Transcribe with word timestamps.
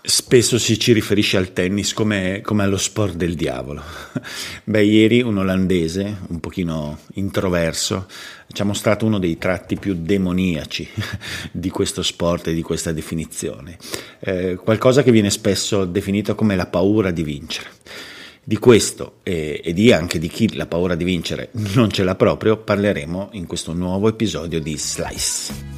Spesso 0.00 0.60
si 0.60 0.78
ci 0.78 0.92
riferisce 0.92 1.36
al 1.36 1.52
tennis 1.52 1.92
come, 1.92 2.40
come, 2.44 2.62
allo 2.62 2.76
sport 2.76 3.14
del 3.14 3.34
diavolo. 3.34 3.82
Beh, 4.62 4.84
ieri 4.84 5.22
un 5.22 5.38
olandese, 5.38 6.18
un 6.28 6.38
pochino 6.38 7.00
introverso, 7.14 8.06
ci 8.46 8.62
ha 8.62 8.64
mostrato 8.64 9.04
uno 9.06 9.18
dei 9.18 9.38
tratti 9.38 9.74
più 9.74 9.96
demoniaci 9.98 10.88
di 11.50 11.68
questo 11.70 12.04
sport 12.04 12.46
e 12.46 12.54
di 12.54 12.62
questa 12.62 12.92
definizione. 12.92 13.76
Eh, 14.20 14.54
qualcosa 14.54 15.02
che 15.02 15.10
viene 15.10 15.30
spesso 15.30 15.84
definito 15.84 16.36
come 16.36 16.54
la 16.54 16.66
paura 16.66 17.10
di 17.10 17.24
vincere. 17.24 17.68
Di 18.44 18.56
questo 18.56 19.16
e, 19.24 19.60
e 19.64 19.72
di 19.72 19.92
anche 19.92 20.20
di 20.20 20.28
chi 20.28 20.54
la 20.54 20.66
paura 20.66 20.94
di 20.94 21.04
vincere 21.04 21.50
non 21.74 21.90
ce 21.90 22.04
l'ha 22.04 22.14
proprio 22.14 22.56
parleremo 22.56 23.30
in 23.32 23.46
questo 23.46 23.74
nuovo 23.74 24.08
episodio 24.08 24.60
di 24.60 24.78
Slice. 24.78 25.77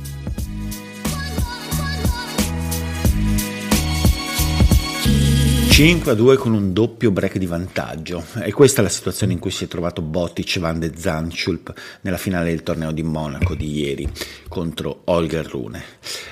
5 5.83 6.13
a 6.13 6.15
2 6.15 6.37
con 6.37 6.53
un 6.53 6.75
doppio 6.75 7.11
break 7.11 7.39
di 7.39 7.47
vantaggio. 7.47 8.23
E 8.43 8.53
questa 8.53 8.83
è 8.83 8.85
la 8.85 8.91
situazione 8.91 9.33
in 9.33 9.39
cui 9.39 9.51
si 9.51 9.65
è 9.65 9.67
trovato 9.67 10.03
Botic 10.03 10.59
Van 10.59 10.79
de 10.79 10.93
Zandschulp 10.95 11.73
nella 12.03 12.19
finale 12.19 12.51
del 12.51 12.63
torneo 12.63 12.93
di 12.93 13.03
Monaco 13.03 13.55
di 13.55 13.81
ieri 13.81 14.07
contro 14.47 15.01
Holger 15.05 15.47
Rune. 15.47 15.83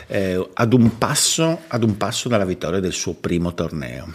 Eh, 0.07 0.51
ad, 0.53 0.75
un 0.75 0.99
passo, 0.99 1.61
ad, 1.67 1.83
un 1.83 1.97
passo, 1.97 2.29
dalla 2.29 2.45
vittoria 2.45 2.79
del 2.79 2.93
suo 2.93 3.15
primo 3.15 3.55
torneo. 3.55 4.13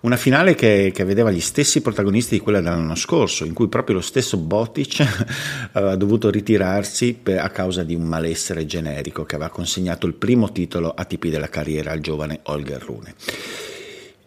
Una 0.00 0.16
finale 0.16 0.56
che, 0.56 0.90
che, 0.92 1.04
vedeva 1.04 1.30
gli 1.30 1.38
stessi 1.38 1.80
protagonisti 1.80 2.34
di 2.34 2.40
quella 2.40 2.60
dell'anno 2.60 2.96
scorso, 2.96 3.44
in 3.44 3.52
cui 3.52 3.68
proprio 3.68 3.94
lo 3.94 4.02
stesso 4.02 4.36
Botic 4.38 5.68
aveva 5.70 5.94
dovuto 5.94 6.30
ritirarsi 6.30 7.14
per, 7.14 7.38
a 7.38 7.50
causa 7.50 7.84
di 7.84 7.94
un 7.94 8.02
malessere 8.02 8.66
generico 8.66 9.22
che 9.22 9.36
aveva 9.36 9.50
consegnato 9.50 10.08
il 10.08 10.14
primo 10.14 10.50
titolo 10.50 10.90
ATP 10.90 11.28
della 11.28 11.48
carriera 11.48 11.92
al 11.92 12.00
giovane 12.00 12.40
Holger 12.42 12.82
Rune. 12.82 13.14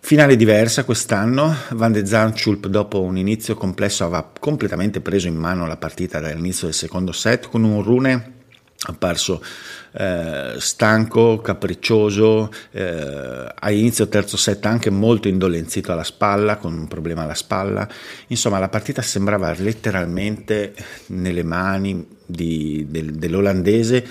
Finale 0.08 0.38
diversa 0.38 0.86
quest'anno, 0.86 1.53
Van 1.72 1.91
de 1.91 2.05
Zandschulp 2.05 2.67
dopo 2.67 3.02
un 3.02 3.17
inizio 3.17 3.55
complesso 3.55 4.05
aveva 4.05 4.31
completamente 4.39 5.02
preso 5.02 5.27
in 5.27 5.36
mano 5.36 5.67
la 5.67 5.75
partita 5.75 6.22
dall'inizio 6.22 6.67
del 6.67 6.75
secondo 6.75 7.11
set 7.11 7.50
con 7.50 7.66
un 7.66 7.83
rune 7.83 8.35
apparso 8.83 9.44
eh, 9.91 10.53
stanco, 10.59 11.41
capriccioso, 11.41 12.50
eh, 12.72 13.53
all'inizio 13.53 14.08
terzo 14.08 14.38
set 14.38 14.66
anche 14.66 14.89
molto 14.89 15.28
indolenzito 15.28 15.91
alla 15.91 16.05
spalla, 16.05 16.55
con 16.55 16.72
un 16.72 16.88
problema 16.88 17.23
alla 17.23 17.33
spalla. 17.33 17.85
Insomma, 18.28 18.59
la 18.59 18.69
partita 18.69 19.02
sembrava 19.02 19.53
letteralmente 19.58 20.73
nelle 21.08 21.44
mani 21.44 22.08
di, 22.25 22.85
del, 22.88 23.11
dell'olandese 23.11 24.08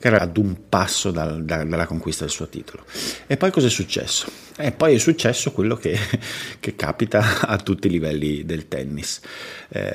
che 0.00 0.06
era 0.06 0.20
ad 0.20 0.38
un 0.38 0.68
passo 0.70 1.10
dal, 1.10 1.44
da, 1.44 1.62
dalla 1.62 1.84
conquista 1.84 2.24
del 2.24 2.32
suo 2.32 2.48
titolo. 2.48 2.84
E 3.26 3.36
poi 3.36 3.50
cosa 3.50 3.66
è 3.66 3.70
successo? 3.70 4.30
E 4.56 4.72
poi 4.72 4.94
è 4.94 4.98
successo 4.98 5.52
quello 5.52 5.76
che, 5.76 5.94
che 6.58 6.74
capita 6.74 7.40
a 7.42 7.58
tutti 7.58 7.86
i 7.86 7.90
livelli 7.90 8.46
del 8.46 8.66
tennis. 8.66 9.20
Eh, 9.68 9.92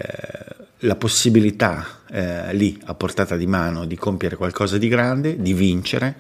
la 0.80 0.96
possibilità 0.96 2.02
eh, 2.12 2.54
lì 2.54 2.80
a 2.86 2.94
portata 2.94 3.36
di 3.36 3.48
mano 3.48 3.86
di 3.86 3.96
compiere 3.96 4.36
qualcosa 4.36 4.78
di 4.78 4.88
grande, 4.88 5.42
di 5.42 5.54
vincere, 5.54 6.18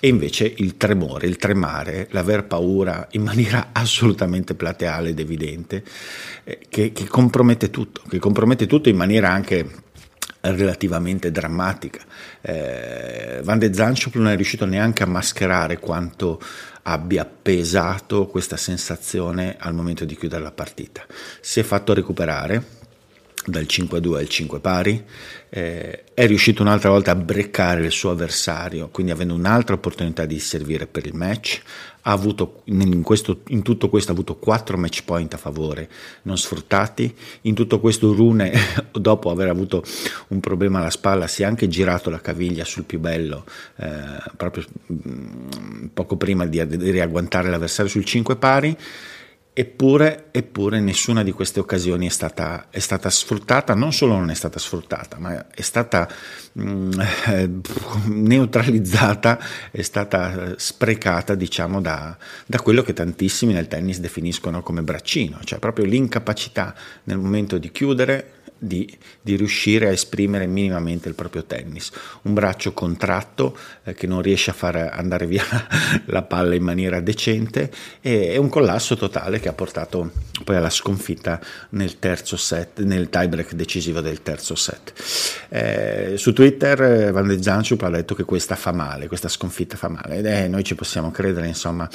e 0.00 0.08
invece 0.08 0.52
il 0.56 0.76
tremore, 0.76 1.28
il 1.28 1.36
tremare, 1.36 2.08
l'aver 2.10 2.44
paura 2.44 3.06
in 3.12 3.22
maniera 3.22 3.68
assolutamente 3.72 4.56
plateale 4.56 5.10
ed 5.10 5.20
evidente, 5.20 5.84
eh, 6.42 6.58
che, 6.68 6.90
che 6.90 7.06
compromette 7.06 7.70
tutto, 7.70 8.02
che 8.08 8.18
compromette 8.18 8.66
tutto 8.66 8.88
in 8.88 8.96
maniera 8.96 9.30
anche 9.30 9.84
relativamente 10.54 11.30
drammatica. 11.30 12.00
Eh, 12.40 13.40
Van 13.42 13.58
de 13.58 13.72
Zanschop 13.72 14.14
non 14.14 14.28
è 14.28 14.36
riuscito 14.36 14.66
neanche 14.66 15.02
a 15.02 15.06
mascherare 15.06 15.78
quanto 15.78 16.40
abbia 16.82 17.24
pesato 17.24 18.26
questa 18.26 18.56
sensazione 18.56 19.56
al 19.58 19.74
momento 19.74 20.04
di 20.04 20.16
chiudere 20.16 20.42
la 20.42 20.52
partita. 20.52 21.04
Si 21.40 21.58
è 21.60 21.62
fatto 21.62 21.92
recuperare 21.94 22.75
dal 23.46 23.64
5-2 23.64 24.16
al 24.16 24.28
5 24.28 24.60
pari, 24.60 25.04
eh, 25.48 26.04
è 26.12 26.26
riuscito 26.26 26.62
un'altra 26.62 26.90
volta 26.90 27.12
a 27.12 27.14
breccare 27.14 27.84
il 27.84 27.92
suo 27.92 28.10
avversario, 28.10 28.88
quindi 28.88 29.12
avendo 29.12 29.34
un'altra 29.34 29.74
opportunità 29.74 30.26
di 30.26 30.38
servire 30.40 30.86
per 30.86 31.06
il 31.06 31.14
match, 31.14 31.62
ha 32.02 32.12
avuto 32.12 32.62
in, 32.64 33.02
questo, 33.02 33.40
in, 33.48 33.62
tutto 33.62 33.88
questo 33.88 34.10
ha 34.10 34.14
avuto 34.14 34.36
4 34.36 34.76
match 34.76 35.04
point 35.04 35.32
a 35.34 35.36
favore 35.36 35.88
non 36.22 36.38
sfruttati, 36.38 37.14
in 37.42 37.54
tutto 37.54 37.80
questo 37.80 38.12
Rune 38.12 38.52
dopo 38.92 39.30
aver 39.30 39.48
avuto 39.48 39.82
un 40.28 40.40
problema 40.40 40.78
alla 40.78 40.90
spalla 40.90 41.26
si 41.26 41.42
è 41.42 41.46
anche 41.46 41.68
girato 41.68 42.10
la 42.10 42.20
caviglia 42.20 42.64
sul 42.64 42.84
più 42.84 43.00
bello 43.00 43.44
eh, 43.76 44.22
proprio 44.36 44.64
mh, 44.86 44.94
mm, 44.94 45.86
poco 45.94 46.16
prima 46.16 46.46
di 46.46 46.62
riagguantare 46.62 47.50
l'avversario 47.50 47.90
sul 47.90 48.04
5 48.04 48.36
pari 48.36 48.76
Eppure, 49.58 50.26
eppure, 50.32 50.80
nessuna 50.80 51.22
di 51.22 51.32
queste 51.32 51.60
occasioni 51.60 52.06
è 52.06 52.10
stata, 52.10 52.66
è 52.68 52.78
stata, 52.78 53.08
sfruttata, 53.08 53.74
non 53.74 53.90
solo 53.90 54.12
non 54.12 54.28
è 54.28 54.34
stata 54.34 54.58
sfruttata, 54.58 55.16
ma 55.18 55.48
è 55.48 55.62
stata 55.62 56.06
mm, 56.60 56.92
eh, 57.28 57.50
neutralizzata, 58.08 59.38
è 59.70 59.80
stata 59.80 60.58
sprecata 60.58 61.34
diciamo 61.34 61.80
da, 61.80 62.14
da, 62.44 62.60
quello 62.60 62.82
che 62.82 62.92
tantissimi 62.92 63.54
nel 63.54 63.66
tennis 63.66 63.98
definiscono 63.98 64.60
come 64.60 64.82
braccino, 64.82 65.38
cioè 65.42 65.58
proprio 65.58 65.86
l'incapacità 65.86 66.74
nel 67.04 67.16
momento 67.16 67.56
di 67.56 67.72
chiudere 67.72 68.32
di, 68.58 68.96
di, 69.20 69.36
riuscire 69.36 69.88
a 69.88 69.90
esprimere 69.90 70.46
minimamente 70.46 71.08
il 71.08 71.14
proprio 71.14 71.44
tennis. 71.44 71.90
Un 72.22 72.34
braccio 72.34 72.72
contratto 72.72 73.56
eh, 73.84 73.94
che 73.94 74.06
non 74.06 74.22
riesce 74.22 74.50
a 74.50 74.54
far 74.54 74.76
andare 74.76 75.26
via 75.26 75.44
la 76.06 76.22
palla 76.22 76.54
in 76.54 76.62
maniera 76.62 77.00
decente 77.00 77.70
e, 78.00 78.28
e, 78.28 78.36
un 78.36 78.48
collasso 78.48 78.96
totale 78.96 79.40
che 79.40 79.48
ha 79.48 79.52
portato 79.52 80.10
poi 80.44 80.56
alla 80.56 80.70
sconfitta 80.70 81.40
nel 81.70 81.98
terzo 81.98 82.36
set, 82.36 82.80
nel 82.82 83.08
tiebreak 83.08 83.52
decisivo 83.52 84.00
del 84.00 84.22
terzo 84.22 84.54
set. 84.54 84.92
Eh, 85.48 86.14
su 86.16 86.32
Twitter 86.32 86.80
eh, 86.82 87.10
Van 87.10 87.26
de 87.26 87.42
Zanchup 87.42 87.82
ha 87.82 87.90
detto 87.90 88.14
che 88.14 88.24
questa 88.24 88.56
fa 88.56 88.72
male, 88.72 89.08
questa 89.08 89.28
sconfitta 89.28 89.76
fa 89.76 89.88
male 89.88 90.16
ed 90.16 90.26
eh, 90.26 90.48
noi 90.48 90.64
ci 90.64 90.74
possiamo 90.74 91.10
credere, 91.10 91.46
insomma, 91.46 91.88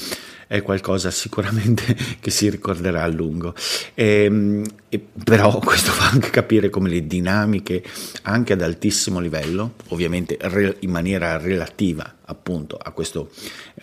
è 0.51 0.61
qualcosa 0.61 1.11
sicuramente 1.11 1.95
che 2.19 2.29
si 2.29 2.49
ricorderà 2.49 3.03
a 3.03 3.07
lungo. 3.07 3.55
E, 3.93 4.23
ehm, 4.25 4.63
e, 4.89 4.99
però 5.23 5.59
questo 5.59 5.91
fa 5.91 6.09
anche 6.09 6.29
capire 6.29 6.69
come 6.69 6.89
le 6.89 7.07
dinamiche, 7.07 7.81
anche 8.23 8.51
ad 8.51 8.61
altissimo 8.61 9.21
livello, 9.21 9.75
ovviamente 9.89 10.37
in 10.79 10.91
maniera 10.91 11.37
relativa 11.37 12.17
appunto 12.25 12.75
a, 12.75 12.91
questo, 12.91 13.29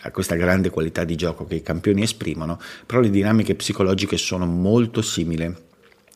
a 0.01 0.11
questa 0.11 0.35
grande 0.35 0.69
qualità 0.69 1.05
di 1.05 1.17
gioco 1.17 1.47
che 1.47 1.55
i 1.55 1.63
campioni 1.63 2.03
esprimono, 2.03 2.61
però 2.85 3.01
le 3.01 3.09
dinamiche 3.09 3.55
psicologiche 3.55 4.19
sono 4.19 4.45
molto 4.45 5.01
simili 5.01 5.67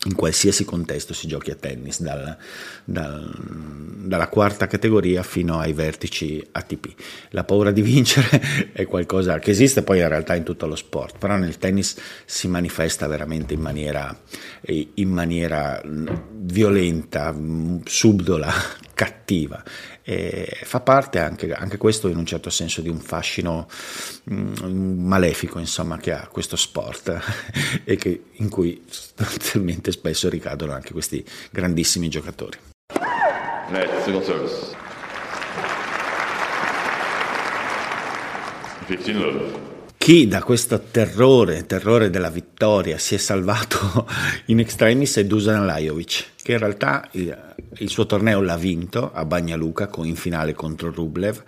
in 0.04 0.14
qualsiasi 0.16 0.64
contesto 0.64 1.14
si 1.14 1.28
giochi 1.28 1.50
a 1.52 1.54
tennis, 1.54 2.00
dal, 2.00 2.36
dal, 2.84 3.30
dalla 4.04 4.26
quarta 4.26 4.66
categoria 4.66 5.22
fino 5.22 5.58
ai 5.58 5.72
vertici 5.72 6.44
ATP. 6.50 6.94
La 7.30 7.44
paura 7.44 7.70
di 7.70 7.82
vincere 7.82 8.42
è 8.72 8.84
qualcosa 8.84 9.38
che 9.38 9.50
esiste 9.50 9.82
poi 9.82 10.00
in 10.00 10.08
realtà 10.08 10.34
in 10.34 10.42
tutto 10.42 10.66
lo 10.66 10.74
sport, 10.74 11.18
però 11.18 11.36
nel 11.36 11.58
tennis 11.58 11.94
si 12.24 12.48
manifesta 12.48 13.06
veramente 13.06 13.54
in 13.54 13.60
maniera, 13.60 14.16
in 14.94 15.10
maniera 15.10 15.80
violenta, 15.84 17.34
subdola, 17.84 18.52
cattiva. 18.94 19.62
E 20.04 20.58
fa 20.62 20.80
parte 20.80 21.20
anche, 21.20 21.52
anche, 21.52 21.76
questo 21.76 22.08
in 22.08 22.16
un 22.16 22.26
certo 22.26 22.50
senso 22.50 22.80
di 22.80 22.88
un 22.88 22.98
fascino 22.98 23.68
mm, 24.32 25.06
malefico 25.06 25.58
insomma, 25.58 25.98
che 25.98 26.12
ha 26.12 26.26
questo 26.26 26.56
sport 26.56 27.18
e 27.84 27.96
che, 27.96 28.24
in 28.32 28.48
cui 28.48 28.82
sostanzialmente 28.88 29.92
spesso 29.92 30.28
ricadono 30.28 30.72
anche 30.72 30.92
questi 30.92 31.24
grandissimi 31.50 32.08
giocatori. 32.08 32.58
Net, 33.70 34.02
single 34.02 34.24
service. 34.24 34.82
15 38.86 39.12
love. 39.14 39.71
Chi 40.02 40.26
da 40.26 40.42
questo 40.42 40.80
terrore, 40.90 41.64
terrore 41.64 42.10
della 42.10 42.28
vittoria, 42.28 42.98
si 42.98 43.14
è 43.14 43.18
salvato 43.18 44.04
in 44.46 44.58
extremis 44.58 45.18
è 45.18 45.24
Dusan 45.24 45.64
Lajovic, 45.64 46.30
che 46.42 46.50
in 46.54 46.58
realtà 46.58 47.06
il, 47.12 47.54
il 47.76 47.88
suo 47.88 48.04
torneo 48.04 48.40
l'ha 48.40 48.56
vinto 48.56 49.12
a 49.12 49.24
Bagnaluca 49.24 49.88
in 49.98 50.16
finale 50.16 50.54
contro 50.54 50.90
Rublev, 50.90 51.44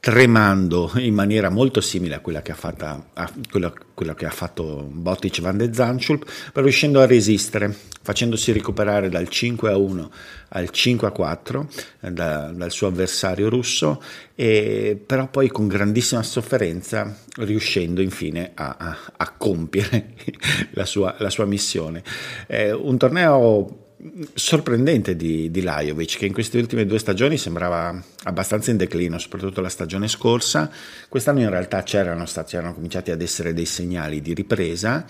tremando 0.00 0.90
in 0.96 1.12
maniera 1.12 1.50
molto 1.50 1.82
simile 1.82 2.14
a 2.14 2.20
quella 2.20 2.40
che 2.40 2.52
ha, 2.52 2.54
fatta, 2.54 3.10
a 3.12 3.30
quella, 3.50 3.70
quella 3.92 4.14
che 4.14 4.24
ha 4.24 4.30
fatto 4.30 4.88
Botic 4.90 5.42
Van 5.42 5.58
de 5.58 5.72
Zanschulp, 5.74 6.24
però 6.52 6.64
riuscendo 6.64 7.00
a 7.00 7.06
resistere, 7.06 7.74
facendosi 8.00 8.50
recuperare 8.52 9.10
dal 9.10 9.28
5 9.28 9.70
a 9.70 9.76
1 9.76 10.10
al 10.52 10.70
5 10.70 11.06
a 11.06 11.10
4 11.10 11.68
eh, 12.00 12.10
da, 12.10 12.50
dal 12.52 12.70
suo 12.70 12.86
avversario 12.86 13.50
russo, 13.50 14.02
e, 14.34 15.00
però 15.04 15.28
poi 15.28 15.48
con 15.48 15.68
grandissima 15.68 16.22
sofferenza 16.22 17.14
riuscendo 17.36 18.00
infine 18.00 18.52
a, 18.54 18.76
a, 18.78 18.96
a 19.18 19.30
compiere 19.36 20.14
la 20.72 20.86
sua, 20.86 21.14
la 21.18 21.30
sua 21.30 21.44
missione. 21.44 22.02
Eh, 22.46 22.72
un 22.72 22.96
torneo 22.96 23.89
sorprendente 24.34 25.14
di, 25.14 25.50
di 25.50 25.62
Lajovic 25.62 26.16
che 26.16 26.26
in 26.26 26.32
queste 26.32 26.58
ultime 26.58 26.86
due 26.86 26.98
stagioni 26.98 27.36
sembrava 27.36 28.02
abbastanza 28.24 28.70
in 28.70 28.76
declino, 28.76 29.18
soprattutto 29.18 29.60
la 29.60 29.68
stagione 29.68 30.08
scorsa. 30.08 30.70
Quest'anno 31.08 31.40
in 31.40 31.50
realtà 31.50 31.82
c'erano, 31.82 32.26
stati, 32.26 32.56
erano 32.56 32.74
cominciati 32.74 33.10
ad 33.10 33.20
essere 33.20 33.52
dei 33.52 33.66
segnali 33.66 34.22
di 34.22 34.34
ripresa. 34.34 35.04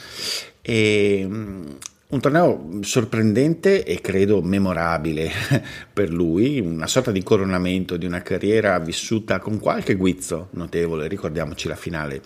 E 0.60 1.24
mm, 1.26 1.66
un 2.08 2.20
torneo 2.20 2.80
sorprendente 2.80 3.84
e 3.84 4.00
credo 4.00 4.42
memorabile 4.42 5.30
per 5.92 6.10
lui, 6.10 6.58
una 6.58 6.88
sorta 6.88 7.12
di 7.12 7.22
coronamento 7.22 7.96
di 7.96 8.06
una 8.06 8.20
carriera 8.20 8.78
vissuta 8.80 9.38
con 9.38 9.60
qualche 9.60 9.94
guizzo 9.94 10.48
notevole, 10.52 11.06
ricordiamoci 11.06 11.68
la 11.68 11.76
finale 11.76 12.20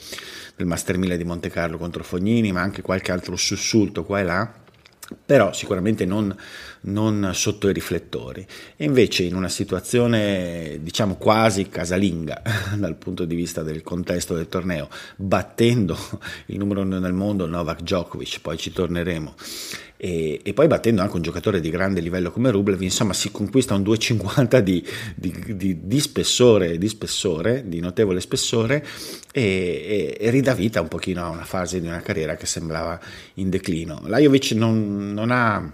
del 0.56 0.66
Master 0.66 0.96
1000 0.96 1.18
di 1.18 1.24
Monte 1.24 1.50
Carlo 1.50 1.76
contro 1.76 2.02
Fognini, 2.02 2.50
ma 2.50 2.62
anche 2.62 2.80
qualche 2.80 3.12
altro 3.12 3.36
sussulto 3.36 4.04
qua 4.04 4.20
e 4.20 4.24
là 4.24 4.62
però 5.24 5.52
sicuramente 5.52 6.04
non, 6.04 6.34
non, 6.84 7.30
sotto 7.34 7.68
i 7.68 7.72
riflettori. 7.72 8.46
E 8.76 8.84
invece 8.84 9.22
in 9.22 9.34
una 9.34 9.48
situazione 9.48 10.78
diciamo 10.80 11.16
quasi 11.16 11.68
casalinga 11.68 12.42
dal 12.76 12.96
punto 12.96 13.24
di 13.24 13.34
vista 13.34 13.62
del 13.62 13.82
contesto 13.82 14.34
del 14.34 14.48
torneo, 14.48 14.88
battendo 15.16 15.96
il 16.46 16.58
numero 16.58 16.80
uno 16.82 16.98
nel 16.98 17.12
mondo 17.12 17.46
Novak 17.46 17.82
Djokovic, 17.82 18.40
poi 18.40 18.56
ci 18.56 18.72
torneremo, 18.72 19.34
e, 19.96 20.40
e, 20.42 20.52
poi 20.52 20.66
battendo 20.66 21.00
anche 21.00 21.16
un 21.16 21.22
giocatore 21.22 21.60
di 21.60 21.70
grande 21.70 22.00
livello 22.00 22.30
come 22.30 22.50
Rublev, 22.50 22.82
insomma 22.82 23.14
si 23.14 23.30
conquista 23.30 23.74
un 23.74 23.82
2,50 23.82 24.58
di, 24.58 24.86
di, 25.14 25.56
di, 25.56 25.86
di, 25.86 26.00
spessore, 26.00 26.76
di 26.76 26.88
spessore, 26.88 27.64
di 27.66 27.80
notevole 27.80 28.20
spessore 28.20 28.84
e, 29.32 30.14
e, 30.20 30.30
ridà 30.30 30.52
vita 30.52 30.82
un 30.82 30.88
pochino 30.88 31.24
a 31.24 31.30
una 31.30 31.44
fase 31.44 31.80
di 31.80 31.86
una 31.86 32.02
carriera 32.02 32.36
che 32.36 32.44
sembrava 32.44 33.00
in 33.34 33.48
declino. 33.48 34.02
Lajovic 34.04 34.50
non, 34.50 35.12
non 35.14 35.30
ha 35.30 35.72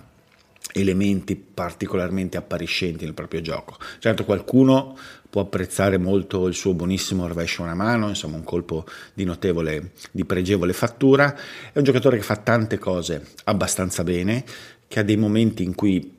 elementi 0.73 1.37
particolarmente 1.37 2.37
appariscenti 2.37 3.05
nel 3.05 3.15
proprio 3.15 3.41
gioco. 3.41 3.77
Certo 3.99 4.25
qualcuno 4.25 4.97
può 5.29 5.43
apprezzare 5.43 5.99
molto 5.99 6.49
il 6.49 6.55
suo 6.55 6.75
buonissimo 6.75 7.27
rovescio 7.27 7.63
a 7.63 7.67
una 7.67 7.75
mano, 7.75 8.09
insomma 8.09 8.37
un 8.37 8.45
colpo 8.45 8.85
di 9.15 9.25
notevole, 9.25 9.93
di 10.11 10.25
pregevole 10.25 10.73
fattura, 10.73 11.35
è 11.73 11.79
un 11.79 11.85
giocatore 11.85 12.17
che 12.17 12.23
fa 12.23 12.37
tante 12.37 12.79
cose 12.79 13.27
abbastanza 13.45 14.03
bene, 14.03 14.45
che 14.89 14.99
ha 14.99 15.05
dei 15.05 15.17
momenti 15.17 15.63
in 15.63 15.75
cui 15.75 16.19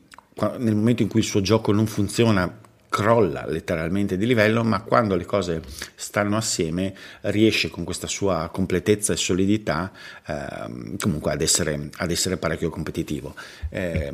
nel 0.57 0.75
momento 0.75 1.03
in 1.03 1.09
cui 1.09 1.19
il 1.19 1.25
suo 1.25 1.41
gioco 1.41 1.71
non 1.71 1.85
funziona 1.85 2.60
crolla 2.91 3.45
letteralmente 3.47 4.17
di 4.17 4.25
livello, 4.25 4.65
ma 4.65 4.81
quando 4.81 5.15
le 5.15 5.23
cose 5.23 5.61
stanno 5.95 6.35
assieme 6.35 6.93
riesce 7.21 7.69
con 7.69 7.85
questa 7.85 8.05
sua 8.05 8.49
completezza 8.51 9.13
e 9.13 9.15
solidità 9.15 9.93
eh, 10.27 10.97
comunque 10.99 11.31
ad 11.31 11.39
essere, 11.41 11.89
ad 11.95 12.11
essere, 12.11 12.35
parecchio 12.35 12.69
competitivo. 12.69 13.33
Eh, 13.69 14.11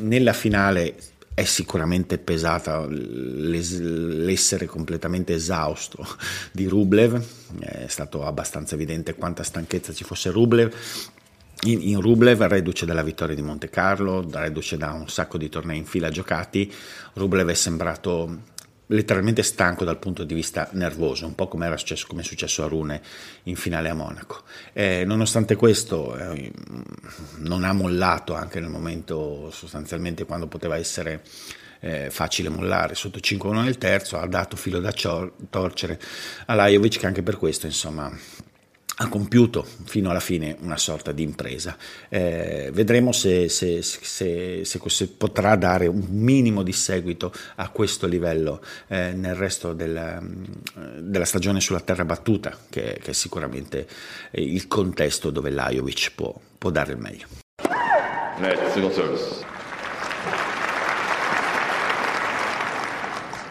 nella 0.00 0.32
finale 0.32 0.96
è 1.34 1.44
sicuramente 1.44 2.18
pesata 2.18 2.84
l'essere 2.88 4.66
completamente 4.66 5.32
esausto 5.34 6.04
di 6.50 6.66
Rublev, 6.66 7.22
è 7.60 7.86
stato 7.86 8.26
abbastanza 8.26 8.74
evidente 8.74 9.14
quanta 9.14 9.44
stanchezza 9.44 9.92
ci 9.92 10.02
fosse 10.02 10.30
Rublev 10.30 10.74
in, 11.64 11.80
in 11.82 12.00
Rublev, 12.00 12.42
reduce 12.42 12.86
dalla 12.86 13.02
vittoria 13.02 13.34
di 13.34 13.42
Monte 13.42 13.70
Carlo, 13.70 14.26
reduce 14.30 14.76
da 14.76 14.92
un 14.92 15.08
sacco 15.08 15.38
di 15.38 15.48
tornei 15.48 15.78
in 15.78 15.86
fila 15.86 16.10
giocati, 16.10 16.72
Rublev 17.14 17.48
è 17.48 17.54
sembrato 17.54 18.54
letteralmente 18.88 19.42
stanco 19.42 19.84
dal 19.84 19.98
punto 19.98 20.22
di 20.24 20.34
vista 20.34 20.68
nervoso, 20.72 21.26
un 21.26 21.34
po' 21.34 21.48
come, 21.48 21.66
era 21.66 21.76
successo, 21.76 22.06
è 22.16 22.22
successo 22.22 22.62
a 22.64 22.68
Rune 22.68 23.00
in 23.44 23.56
finale 23.56 23.88
a 23.88 23.94
Monaco. 23.94 24.42
Eh, 24.72 25.04
nonostante 25.04 25.56
questo 25.56 26.16
eh, 26.16 26.52
non 27.38 27.64
ha 27.64 27.72
mollato 27.72 28.34
anche 28.34 28.60
nel 28.60 28.70
momento 28.70 29.50
sostanzialmente 29.50 30.24
quando 30.24 30.46
poteva 30.46 30.76
essere 30.76 31.22
eh, 31.80 32.10
facile 32.10 32.48
mollare 32.48 32.94
sotto 32.94 33.18
5-1 33.18 33.62
nel 33.62 33.78
terzo, 33.78 34.18
ha 34.18 34.26
dato 34.26 34.56
filo 34.56 34.78
da 34.80 34.92
torcere 35.50 36.00
a 36.46 36.54
Lajovic 36.54 36.98
che 36.98 37.06
anche 37.06 37.22
per 37.22 37.36
questo 37.36 37.66
insomma 37.66 38.10
ha 38.98 39.08
compiuto 39.08 39.66
fino 39.84 40.10
alla 40.10 40.20
fine 40.20 40.56
una 40.60 40.78
sorta 40.78 41.12
di 41.12 41.22
impresa. 41.22 41.76
Eh, 42.08 42.70
vedremo 42.72 43.12
se, 43.12 43.48
se, 43.48 43.82
se, 43.82 44.64
se, 44.64 45.08
potrà 45.08 45.54
dare 45.56 45.86
un 45.86 46.06
minimo 46.08 46.62
di 46.62 46.72
seguito 46.72 47.32
a 47.56 47.68
questo 47.68 48.06
livello 48.06 48.62
eh, 48.88 49.12
nel 49.12 49.34
resto 49.34 49.74
del, 49.74 50.20
della 51.00 51.24
stagione 51.26 51.60
sulla 51.60 51.80
terra 51.80 52.04
battuta, 52.04 52.56
che, 52.70 52.98
che, 53.02 53.10
è 53.10 53.14
sicuramente 53.14 53.86
il 54.32 54.66
contesto 54.66 55.30
dove 55.30 55.50
Lajovic 55.50 56.12
può, 56.14 56.34
può 56.56 56.70
dare 56.70 56.92
il 56.92 56.98
meglio. 56.98 57.26
Service. 58.92 59.44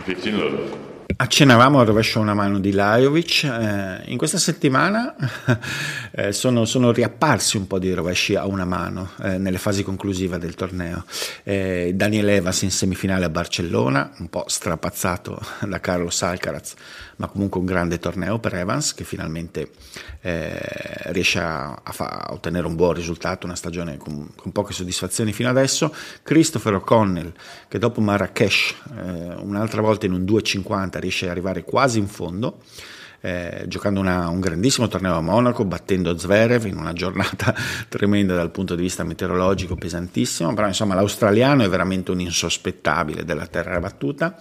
15 0.05 0.31
love. 0.31 0.84
Accennavamo 1.17 1.79
al 1.79 1.85
rovescio 1.85 2.19
una 2.19 2.33
mano 2.33 2.59
di 2.59 2.73
Lajovic, 2.73 3.43
eh, 3.43 4.01
in 4.11 4.17
questa 4.17 4.37
settimana 4.37 5.15
eh, 6.11 6.33
sono, 6.33 6.65
sono, 6.65 6.91
riapparsi 6.91 7.55
un 7.55 7.67
po' 7.67 7.79
di 7.79 7.93
rovesci 7.93 8.35
a 8.35 8.45
una 8.45 8.65
mano 8.65 9.11
eh, 9.21 9.37
nelle 9.37 9.57
fasi 9.57 9.81
conclusive 9.81 10.37
del 10.39 10.55
torneo. 10.55 11.05
Eh, 11.43 11.93
Daniel 11.95 12.27
Evans 12.27 12.63
in 12.63 12.71
semifinale 12.71 13.23
a 13.23 13.29
Barcellona, 13.29 14.11
un 14.17 14.29
po' 14.29 14.43
strapazzato 14.47 15.39
da 15.65 15.79
Carlos 15.79 16.21
Alcaraz, 16.21 16.73
ma 17.17 17.27
comunque 17.27 17.61
un 17.61 17.65
grande 17.65 17.97
torneo 17.97 18.39
per 18.39 18.55
Evans 18.55 18.93
che 18.93 19.05
finalmente 19.05 19.69
eh, 20.19 20.59
riesce 21.13 21.39
a, 21.39 21.79
a, 21.81 21.91
fa, 21.93 22.07
a, 22.07 22.33
ottenere 22.33 22.67
un 22.67 22.75
buon 22.75 22.93
risultato, 22.93 23.45
una 23.45 23.55
stagione 23.55 23.95
con, 23.97 24.31
con, 24.35 24.51
poche 24.51 24.73
soddisfazioni 24.73 25.31
fino 25.31 25.47
adesso. 25.47 25.93
Christopher 26.23 26.73
O'Connell 26.73 27.31
che 27.69 27.77
dopo 27.77 28.01
Marrakesh 28.01 28.75
eh, 28.97 29.35
un'altra 29.37 29.81
volta 29.81 30.07
in 30.07 30.13
un 30.13 30.23
2.50 30.23 30.99
riesce 31.05 31.25
ad 31.25 31.31
arrivare 31.31 31.63
quasi 31.63 31.99
in 31.99 32.07
fondo. 32.07 32.59
Eh, 33.21 33.63
giocando 33.67 33.99
una, 33.99 34.27
un 34.29 34.39
grandissimo 34.39 34.87
torneo 34.87 35.15
a 35.15 35.21
Monaco, 35.21 35.65
battendo 35.65 36.15
Zverev 36.15 36.65
in 36.65 36.77
una 36.77 36.93
giornata 36.93 37.55
tremenda 37.89 38.35
dal 38.35 38.51
punto 38.51 38.75
di 38.75 38.83
vista 38.83 39.03
meteorologico, 39.03 39.75
pesantissimo, 39.75 40.53
però 40.53 40.67
insomma 40.67 40.93
l'australiano 40.93 41.63
è 41.63 41.69
veramente 41.69 42.11
un 42.11 42.19
insospettabile 42.19 43.25
della 43.25 43.47
terra 43.47 43.79
battuta 43.79 44.39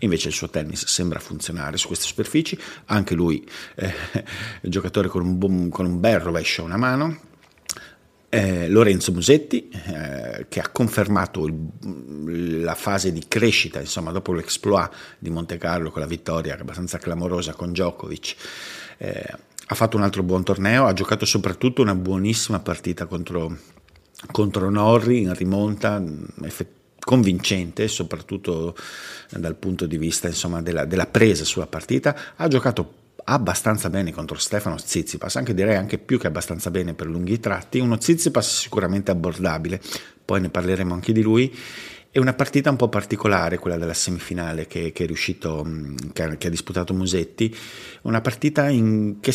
Invece 0.00 0.28
il 0.28 0.34
suo 0.34 0.50
tennis 0.50 0.84
sembra 0.86 1.18
funzionare 1.18 1.78
su 1.78 1.86
queste 1.86 2.04
superfici, 2.04 2.58
anche 2.86 3.14
lui 3.14 3.46
eh, 3.76 3.94
giocatore 4.60 5.08
con 5.08 5.24
un, 5.24 5.68
con 5.70 5.86
un 5.86 6.00
bel 6.00 6.20
rovescio 6.20 6.62
a 6.62 6.64
una 6.66 6.76
mano, 6.76 7.18
eh, 8.28 8.68
Lorenzo 8.68 9.12
Musetti 9.12 9.68
eh, 9.68 10.46
che 10.48 10.60
ha 10.60 10.68
confermato 10.68 11.46
il, 11.46 12.62
la 12.62 12.74
fase 12.74 13.12
di 13.12 13.24
crescita 13.28 13.80
insomma 13.80 14.10
dopo 14.10 14.32
l'exploit 14.32 14.90
di 15.18 15.30
Monte 15.30 15.58
Carlo 15.58 15.90
con 15.90 16.00
la 16.00 16.08
vittoria 16.08 16.58
abbastanza 16.58 16.98
clamorosa 16.98 17.54
con 17.54 17.70
Djokovic 17.70 18.34
eh, 18.98 19.34
ha 19.68 19.74
fatto 19.74 19.96
un 19.96 20.02
altro 20.02 20.22
buon 20.22 20.44
torneo 20.44 20.86
ha 20.86 20.92
giocato 20.92 21.24
soprattutto 21.24 21.82
una 21.82 21.94
buonissima 21.94 22.60
partita 22.60 23.06
contro, 23.06 23.56
contro 24.30 24.70
Norri 24.70 25.22
in 25.22 25.34
rimonta 25.34 26.02
effettivamente 26.42 26.74
convincente, 27.06 27.86
soprattutto 27.86 28.74
dal 29.30 29.54
punto 29.54 29.86
di 29.86 29.96
vista 29.96 30.26
insomma, 30.26 30.60
della, 30.60 30.84
della, 30.86 31.06
presa 31.06 31.44
sulla 31.44 31.68
partita. 31.68 32.34
Ha 32.34 32.48
giocato 32.48 32.94
abbastanza 33.28 33.90
bene 33.90 34.12
contro 34.12 34.36
Stefano 34.36 34.78
Zizipas, 34.78 35.36
anche 35.36 35.54
direi 35.54 35.76
anche 35.76 35.98
più 35.98 36.18
che 36.18 36.26
abbastanza 36.26 36.70
bene 36.70 36.94
per 36.94 37.06
lunghi 37.06 37.40
tratti. 37.40 37.78
Uno 37.78 38.00
Zizipas 38.00 38.60
sicuramente 38.60 39.10
abbordabile, 39.10 39.80
poi 40.24 40.40
ne 40.40 40.48
parleremo 40.48 40.94
anche 40.94 41.12
di 41.12 41.22
lui. 41.22 41.54
È 42.10 42.18
una 42.18 42.34
partita 42.34 42.70
un 42.70 42.76
po' 42.76 42.88
particolare 42.88 43.58
quella 43.58 43.76
della 43.76 43.92
semifinale 43.92 44.66
che, 44.66 44.90
che 44.92 45.04
riuscito, 45.04 45.66
che 46.12 46.22
ha, 46.22 46.36
che 46.36 46.46
ha, 46.46 46.50
disputato 46.50 46.94
Musetti, 46.94 47.54
una 48.02 48.22
partita 48.22 48.70
in, 48.70 49.16
che, 49.20 49.32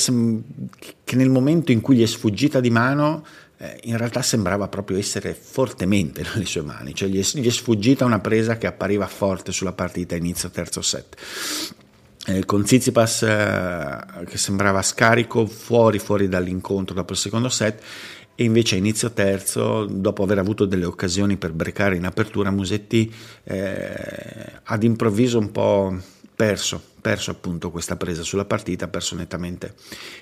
che 1.04 1.16
nel 1.16 1.30
momento 1.30 1.72
in 1.72 1.82
cui 1.82 1.98
gli 1.98 2.02
è 2.02 2.08
sfuggita 2.08 2.60
di 2.60 2.72
mano 2.72 3.24
eh, 3.58 3.78
in 3.84 3.98
realtà 3.98 4.24
sembrava 4.24 4.68
proprio 4.68 4.98
essere 4.98 5.36
fortemente 5.36 6.24
nelle 6.34 6.46
sue 6.46 6.64
mani, 6.64 6.96
cioè 6.96 7.10
gli 7.10 7.20
è, 7.20 7.38
gli 7.38 7.46
è 7.46 7.52
sfuggita 7.52 8.06
una 8.06 8.20
presa 8.20 8.58
che 8.58 8.66
appariva 8.66 9.06
forte 9.06 9.52
sulla 9.52 9.74
partita 9.74 10.16
inizio 10.16 10.50
terzo 10.50 10.82
set. 10.82 11.16
Eh, 12.28 12.46
con 12.46 12.64
Tsitsipas 12.64 13.24
eh, 13.24 14.26
che 14.28 14.38
sembrava 14.38 14.84
scarico 14.84 15.48
fuori 15.48 15.98
fuori 15.98 16.28
dall'incontro 16.28 16.94
dopo 16.94 17.14
il 17.14 17.18
secondo 17.18 17.50
set 17.50 17.82
e 18.36 18.44
invece 18.44 18.76
a 18.76 18.78
inizio 18.78 19.12
terzo, 19.12 19.86
dopo 19.86 20.24
aver 20.24 20.38
avuto 20.38 20.66
delle 20.66 20.86
occasioni 20.86 21.38
per 21.38 21.52
brecare 21.52 21.96
in 21.96 22.06
apertura, 22.06 22.50
Musetti 22.50 23.12
eh, 23.44 24.52
ad 24.64 24.84
improvviso 24.84 25.38
un 25.38 25.52
po' 25.52 25.98
perso, 26.42 26.82
perso 27.00 27.30
appunto 27.30 27.70
questa 27.70 27.98
presa 27.98 28.24
sulla 28.24 28.46
partita, 28.46 28.86
ha 28.86 28.88
perso 28.88 29.14
nettamente 29.14 29.76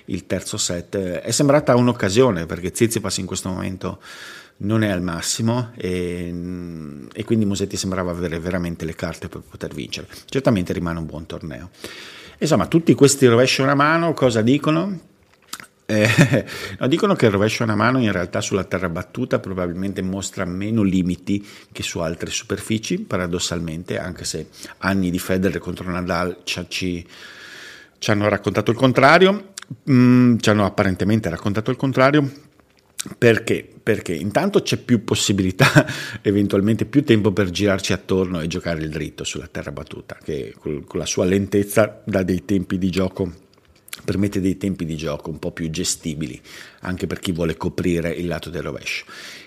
il 0.06 0.26
terzo 0.26 0.58
set. 0.58 0.98
È 0.98 1.30
sembrata 1.30 1.74
un'occasione 1.76 2.44
perché 2.44 2.72
Zizipas 2.74 3.16
in 3.16 3.24
questo 3.24 3.48
momento 3.48 4.02
non 4.58 4.82
è 4.82 4.90
al 4.90 5.00
massimo 5.00 5.70
e, 5.76 6.26
e, 7.10 7.24
quindi 7.24 7.46
Musetti 7.46 7.78
sembrava 7.78 8.10
avere 8.10 8.38
veramente 8.38 8.84
le 8.84 8.94
carte 8.94 9.30
per 9.30 9.40
poter 9.40 9.72
vincere. 9.72 10.08
Certamente 10.26 10.74
rimane 10.74 10.98
un 10.98 11.06
buon 11.06 11.24
torneo. 11.24 11.70
Insomma, 12.36 12.66
tutti 12.66 12.92
questi 12.92 13.24
rovesci 13.24 13.62
una 13.62 13.74
mano 13.74 14.12
cosa 14.12 14.42
dicono? 14.42 15.00
Eh, 15.90 16.46
no, 16.78 16.86
dicono 16.86 17.16
che 17.16 17.26
il 17.26 17.32
rovescio 17.32 17.64
a 17.64 17.66
una 17.66 17.74
mano 17.74 17.98
in 17.98 18.12
realtà 18.12 18.40
sulla 18.40 18.62
terra 18.62 18.88
battuta 18.88 19.40
probabilmente 19.40 20.02
mostra 20.02 20.44
meno 20.44 20.82
limiti 20.82 21.44
che 21.72 21.82
su 21.82 21.98
altre 21.98 22.30
superfici, 22.30 23.00
paradossalmente, 23.00 23.98
anche 23.98 24.24
se 24.24 24.50
anni 24.78 25.10
di 25.10 25.18
Federer 25.18 25.58
contro 25.58 25.90
Nadal 25.90 26.42
ci, 26.44 26.64
ci, 26.68 27.06
ci 27.98 28.10
hanno 28.10 28.28
raccontato 28.28 28.70
il 28.70 28.76
contrario, 28.76 29.52
mm, 29.90 30.36
ci 30.38 30.50
hanno 30.50 30.64
apparentemente 30.64 31.28
raccontato 31.28 31.72
il 31.72 31.76
contrario. 31.76 32.30
Perché? 33.18 33.66
Perché 33.82 34.14
intanto 34.14 34.62
c'è 34.62 34.76
più 34.76 35.02
possibilità, 35.02 35.66
eventualmente 36.22 36.84
più 36.84 37.02
tempo 37.02 37.32
per 37.32 37.50
girarci 37.50 37.92
attorno 37.92 38.40
e 38.40 38.46
giocare 38.46 38.80
il 38.80 38.90
dritto 38.90 39.24
sulla 39.24 39.48
terra 39.50 39.72
battuta, 39.72 40.16
che 40.22 40.54
con 40.56 40.84
la 40.92 41.06
sua 41.06 41.24
lentezza 41.24 42.00
dà 42.04 42.22
dei 42.22 42.44
tempi 42.44 42.78
di 42.78 42.90
gioco 42.90 43.48
permette 44.04 44.40
dei 44.40 44.56
tempi 44.56 44.84
di 44.84 44.96
gioco 44.96 45.30
un 45.30 45.38
po' 45.38 45.52
più 45.52 45.68
gestibili 45.70 46.40
anche 46.80 47.06
per 47.06 47.18
chi 47.18 47.32
vuole 47.32 47.56
coprire 47.56 48.10
il 48.10 48.26
lato 48.26 48.50
del 48.50 48.62
rovescio. 48.62 49.04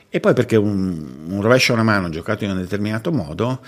E 0.09 0.19
poi 0.19 0.33
perché 0.33 0.55
un, 0.55 1.25
un 1.27 1.41
rovescio 1.41 1.71
a 1.71 1.75
una 1.75 1.83
mano 1.83 2.09
giocato 2.09 2.43
in 2.43 2.51
un 2.51 2.57
determinato 2.57 3.11
modo 3.11 3.61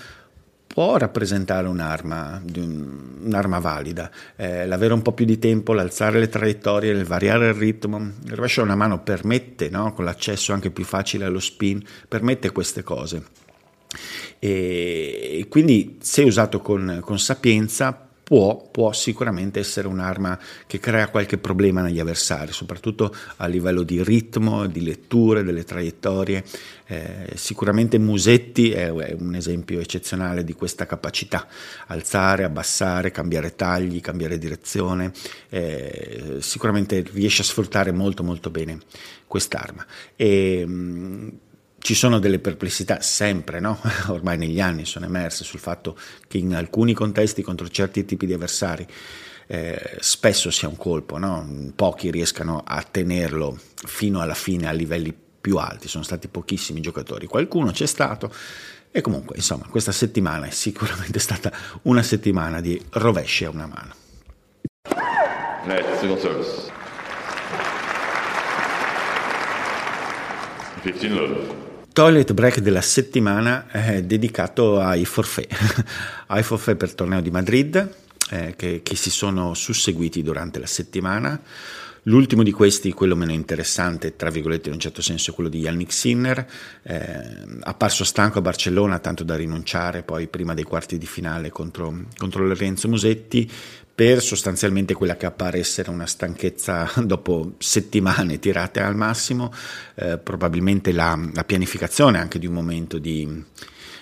può 0.75 0.97
rappresentare 0.97 1.67
un'arma, 1.67 2.43
un'arma 2.53 3.59
valida. 3.59 4.11
Eh, 4.35 4.67
l'avere 4.67 4.93
un 4.93 5.01
po' 5.01 5.13
più 5.13 5.25
di 5.25 5.39
tempo, 5.39 5.71
l'alzare 5.71 6.19
le 6.19 6.27
traiettorie, 6.27 6.91
il 6.91 7.05
variare 7.05 7.47
il 7.47 7.53
ritmo. 7.53 7.97
Il 8.25 8.33
rovescio 8.33 8.59
a 8.59 8.65
una 8.65 8.75
mano 8.75 9.01
permette, 9.01 9.69
no? 9.69 9.93
con 9.93 10.03
l'accesso 10.03 10.51
anche 10.51 10.71
più 10.71 10.83
facile 10.83 11.23
allo 11.23 11.39
spin, 11.39 11.81
permette 12.07 12.51
queste 12.51 12.83
cose. 12.83 13.23
E 14.37 15.45
quindi 15.49 15.97
se 16.01 16.23
usato 16.23 16.59
con, 16.59 16.99
con 17.01 17.19
sapienza 17.19 18.04
può, 18.25 18.69
può, 18.71 18.91
sicuramente 18.91 19.59
essere 19.59 19.87
un'arma 19.87 20.39
che 20.65 20.79
crea 20.79 21.09
qualche 21.09 21.37
problema 21.37 21.83
negli 21.83 21.99
avversari, 21.99 22.51
soprattutto 22.51 23.15
a 23.35 23.45
livello 23.45 23.83
di 23.83 24.03
ritmo, 24.03 24.65
di 24.65 24.83
letture, 24.83 25.43
delle 25.43 25.63
traiettorie. 25.63 26.43
Eh, 26.87 27.33
sicuramente 27.35 27.99
Musetti 27.99 28.71
è, 28.71 28.91
è, 28.91 29.15
un 29.19 29.35
esempio 29.35 29.79
eccezionale 29.79 30.43
di 30.43 30.53
questa 30.53 30.87
capacità, 30.87 31.47
alzare, 31.85 32.43
abbassare, 32.43 33.11
cambiare 33.11 33.53
tagli, 33.53 34.01
cambiare 34.01 34.39
direzione, 34.39 35.11
eh, 35.49 36.37
sicuramente 36.39 37.05
riesce 37.13 37.43
a 37.43 37.45
sfruttare 37.45 37.91
molto 37.91 38.23
molto 38.23 38.49
bene 38.49 38.79
quest'arma. 39.27 39.85
E, 40.15 40.65
mh, 40.65 41.37
ci 41.85 41.93
sono 41.93 42.17
delle 42.17 42.39
perplessità 42.39 42.99
sempre, 43.01 43.59
no? 43.59 43.79
ormai 44.09 44.39
negli 44.39 44.59
anni 44.59 44.85
sono 44.85 45.05
emerse 45.05 45.43
sul 45.43 45.59
fatto 45.59 45.95
che 46.27 46.39
in 46.39 46.55
alcuni 46.55 46.93
contesti 46.95 47.43
contro 47.43 47.69
certi 47.69 48.05
tipi 48.05 48.25
di 48.25 48.33
avversari 48.33 48.87
eh, 49.45 49.97
spesso 49.99 50.49
sia 50.49 50.67
un 50.67 50.77
colpo, 50.77 51.19
no? 51.19 51.47
pochi 51.75 52.09
riescano 52.09 52.63
a 52.65 52.81
tenerlo 52.81 53.59
fino 53.85 54.19
alla 54.19 54.33
fine 54.33 54.67
a 54.67 54.71
livelli 54.71 55.15
più 55.39 55.57
alti, 55.57 55.87
sono 55.87 56.03
stati 56.03 56.27
pochissimi 56.27 56.81
giocatori, 56.81 57.27
qualcuno 57.27 57.69
c'è 57.69 57.85
stato 57.85 58.33
e 58.89 59.01
comunque 59.01 59.35
insomma 59.35 59.67
questa 59.69 59.91
settimana 59.91 60.47
è 60.47 60.49
sicuramente 60.49 61.19
stata 61.19 61.53
una 61.83 62.01
settimana 62.01 62.61
di 62.61 62.83
rovesci 62.93 63.45
a 63.45 63.51
una 63.51 63.67
mano. 63.67 63.93
Net, 65.65 65.99
second 65.99 66.17
service. 66.17 66.71
15 70.81 71.09
love 71.09 71.64
toilet 71.95 72.33
break 72.33 72.59
della 72.59 72.81
settimana 72.81 73.67
è 73.71 74.03
dedicato 74.03 74.81
ai 74.81 75.05
forfait, 75.05 75.47
ai 76.27 76.43
forfait 76.43 76.75
per 76.77 76.89
il 76.89 76.95
torneo 76.95 77.21
di 77.21 77.31
Madrid 77.31 77.95
eh, 78.31 78.53
che, 78.57 78.81
che, 78.83 78.95
si 78.97 79.09
sono 79.09 79.53
susseguiti 79.53 80.21
durante 80.21 80.59
la 80.59 80.65
settimana. 80.65 81.39
L'ultimo 82.03 82.43
di 82.43 82.51
questi, 82.51 82.91
quello 82.91 83.15
meno 83.15 83.31
interessante, 83.31 84.17
tra 84.17 84.29
virgolette 84.29 84.67
in 84.67 84.73
un 84.73 84.81
certo 84.81 85.01
senso, 85.01 85.31
è 85.31 85.33
quello 85.33 85.49
di 85.49 85.59
Yannick 85.59 85.93
Sinner, 85.93 86.45
eh, 86.83 87.21
apparso 87.61 88.03
stanco 88.03 88.39
a 88.39 88.41
Barcellona, 88.41 88.99
tanto 88.99 89.23
da 89.23 89.37
rinunciare 89.37 90.03
poi 90.03 90.27
prima 90.27 90.53
dei 90.53 90.65
quarti 90.65 90.97
di 90.97 91.07
finale 91.07 91.49
contro, 91.49 92.07
contro 92.17 92.45
Lorenzo 92.45 92.89
Musetti, 92.89 93.49
per 93.95 94.21
sostanzialmente 94.21 94.93
quella 94.93 95.15
che 95.15 95.25
appare 95.25 95.57
essere 95.57 95.89
una 95.89 96.05
stanchezza 96.05 96.91
dopo 97.01 97.53
settimane 97.59 98.39
tirate 98.39 98.81
al 98.81 98.95
massimo, 98.95 99.53
eh, 99.95 100.17
probabilmente 100.17 100.91
la, 100.91 101.17
la, 101.33 101.45
pianificazione 101.45 102.19
anche 102.19 102.37
di 102.37 102.45
un 102.45 102.53
momento 102.53 102.97
di, 102.99 103.41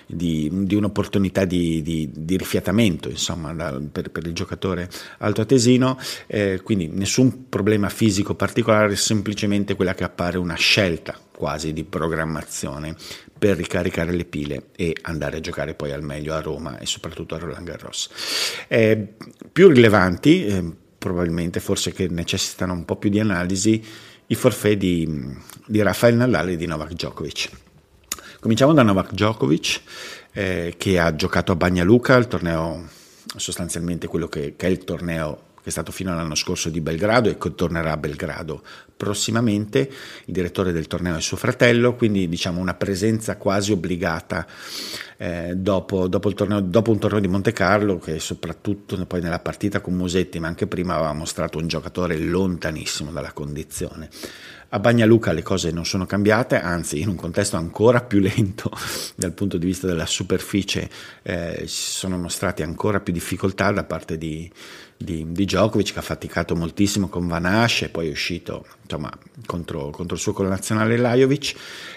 di, 0.04 0.50
di 0.52 0.74
un'opportunità 0.74 1.44
di, 1.44 1.80
di, 1.80 2.36
rifiatamento 2.36 3.08
insomma, 3.08 3.54
da, 3.54 3.80
per, 3.92 4.10
per, 4.10 4.26
il 4.26 4.32
giocatore 4.32 4.90
altoatesino, 5.18 5.96
eh, 6.26 6.60
quindi 6.64 6.88
nessun 6.88 7.48
problema 7.48 7.88
fisico 7.88 8.34
particolare, 8.34 8.96
semplicemente 8.96 9.76
quella 9.76 9.94
che 9.94 10.02
appare 10.02 10.38
una 10.38 10.56
scelta 10.56 11.16
quasi 11.36 11.72
di 11.72 11.84
programmazione 11.84 12.96
per 13.38 13.56
ricaricare 13.56 14.12
le 14.12 14.24
pile 14.24 14.68
e 14.76 14.96
andare 15.02 15.38
a 15.38 15.40
giocare 15.40 15.74
poi 15.74 15.92
al 15.92 16.02
meglio 16.02 16.34
a 16.34 16.40
Roma 16.40 16.78
e 16.78 16.86
soprattutto 16.86 17.34
a 17.34 17.38
Roland 17.38 17.66
Garros. 17.66 18.08
Eh, 18.68 19.14
più 19.52 19.68
rilevanti, 19.68 20.46
eh, 20.46 20.64
probabilmente 20.98 21.60
forse 21.60 21.92
che 21.92 22.08
necessitano 22.08 22.72
un 22.72 22.84
po' 22.84 22.96
più 22.96 23.10
di 23.10 23.20
analisi, 23.20 23.84
i 24.26 24.34
forfè 24.34 24.76
di, 24.76 25.36
di 25.66 25.82
Rafael 25.82 26.14
Nadal 26.14 26.50
e 26.50 26.56
di 26.56 26.66
Novak 26.66 26.92
Djokovic. 26.92 27.50
Cominciamo 28.40 28.72
da 28.72 28.82
Novak 28.82 29.12
Djokovic 29.12 29.80
eh, 30.32 30.74
che 30.76 30.98
ha 30.98 31.14
giocato 31.14 31.52
a 31.52 31.56
Bagnaluca, 31.56 32.16
il 32.16 32.26
torneo 32.26 32.88
sostanzialmente 33.36 34.06
quello 34.06 34.28
che, 34.28 34.54
che 34.56 34.66
è 34.66 34.70
il 34.70 34.84
torneo 34.84 35.43
che 35.64 35.70
è 35.70 35.72
stato 35.72 35.92
fino 35.92 36.12
all'anno 36.12 36.34
scorso 36.34 36.68
di 36.68 36.82
Belgrado 36.82 37.30
e 37.30 37.38
che 37.38 37.54
tornerà 37.54 37.92
a 37.92 37.96
Belgrado 37.96 38.62
prossimamente. 38.94 39.90
Il 40.26 40.34
direttore 40.34 40.72
del 40.72 40.86
torneo 40.86 41.16
è 41.16 41.22
suo 41.22 41.38
fratello, 41.38 41.94
quindi 41.94 42.28
diciamo 42.28 42.60
una 42.60 42.74
presenza 42.74 43.38
quasi 43.38 43.72
obbligata 43.72 44.46
eh, 45.16 45.54
dopo, 45.56 46.06
dopo, 46.06 46.34
torneo, 46.34 46.60
dopo, 46.60 46.90
un 46.90 46.98
torneo 46.98 47.20
di 47.20 47.28
Monte 47.28 47.52
Carlo 47.52 47.98
che 47.98 48.18
soprattutto 48.18 49.02
poi 49.06 49.22
nella 49.22 49.38
partita 49.38 49.80
con 49.80 49.94
Musetti 49.94 50.38
ma 50.38 50.48
anche 50.48 50.66
prima 50.66 50.96
aveva 50.96 51.14
mostrato 51.14 51.56
un 51.56 51.66
giocatore 51.66 52.18
lontanissimo 52.18 53.10
dalla 53.10 53.32
condizione. 53.32 54.10
A 54.70 54.80
Bagnaluca 54.80 55.32
le 55.32 55.42
cose 55.42 55.70
non 55.70 55.86
sono 55.86 56.04
cambiate, 56.04 56.60
anzi 56.60 57.00
in 57.00 57.08
un 57.08 57.14
contesto 57.14 57.56
ancora 57.56 58.00
più 58.00 58.18
lento 58.18 58.70
dal 59.14 59.32
punto 59.32 59.56
di 59.56 59.66
vista 59.66 59.86
della 59.86 60.04
superficie 60.04 60.90
eh, 61.22 61.62
si 61.66 61.92
sono 61.92 62.18
mostrate 62.18 62.64
ancora 62.64 63.00
più 63.00 63.12
difficoltà 63.12 63.70
da 63.70 63.84
parte 63.84 64.18
di, 64.18 64.50
di, 65.04 65.26
di 65.30 65.44
Djokovic 65.44 65.92
che 65.92 65.98
ha 65.98 66.02
faticato 66.02 66.56
moltissimo 66.56 67.08
con 67.08 67.28
Van 67.28 67.44
Asch 67.44 67.82
e 67.82 67.88
poi 67.88 68.08
è 68.08 68.10
uscito 68.10 68.66
insomma, 68.82 69.10
contro, 69.46 69.90
contro 69.90 70.16
il 70.16 70.20
suo 70.20 70.32
connazionale 70.32 70.96
Lajovic. 70.96 71.54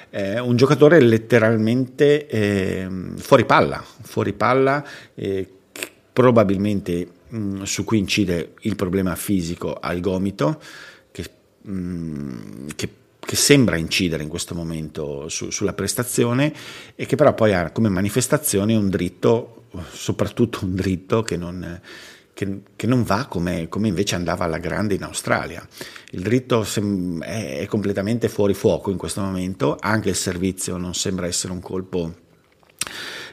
Eh, 0.10 0.40
un 0.40 0.56
giocatore 0.56 1.00
letteralmente 1.00 2.28
eh, 2.28 2.88
fuori 3.18 3.46
palla, 3.46 3.84
fuori 4.02 4.34
palla 4.34 4.86
eh, 5.16 5.50
probabilmente 6.14 7.08
mh, 7.28 7.64
su 7.64 7.84
cui 7.84 7.98
incide 7.98 8.54
il 8.62 8.76
problema 8.76 9.16
fisico 9.16 9.78
al 9.80 10.00
gomito 10.00 10.60
Mm, 11.70 12.68
che, 12.76 12.90
che, 13.20 13.36
sembra 13.36 13.76
incidere 13.76 14.24
in 14.24 14.30
questo 14.30 14.56
momento 14.56 15.28
su, 15.28 15.50
sulla 15.50 15.74
prestazione 15.74 16.54
e 16.96 17.06
che 17.06 17.18
però 17.18 17.34
poi 17.34 17.54
ha 17.54 17.72
come 17.72 17.90
manifestazione 17.90 18.74
un 18.74 18.90
dritto, 18.90 19.66
soprattutto 19.92 20.60
un 20.64 20.76
dritto 20.76 21.24
che 21.24 21.36
non, 21.36 21.82
che, 22.38 22.60
che 22.76 22.86
non 22.86 23.02
va 23.02 23.26
come, 23.26 23.68
come, 23.68 23.88
invece 23.88 24.14
andava 24.14 24.46
alla 24.46 24.60
grande 24.60 24.94
in 24.94 25.02
Australia. 25.02 25.68
Il 26.12 26.22
dritto 26.22 26.62
è, 26.62 27.62
è 27.62 27.66
completamente 27.66 28.30
fuori 28.30 28.54
fuoco 28.54 28.92
in 28.92 28.98
questo 28.98 29.22
momento, 29.22 29.76
anche 29.80 30.10
il 30.10 30.16
servizio 30.16 30.78
non 30.78 30.94
sembra 30.94 31.26
essere 31.26 31.52
un 31.52 31.62
colpo 31.62 32.14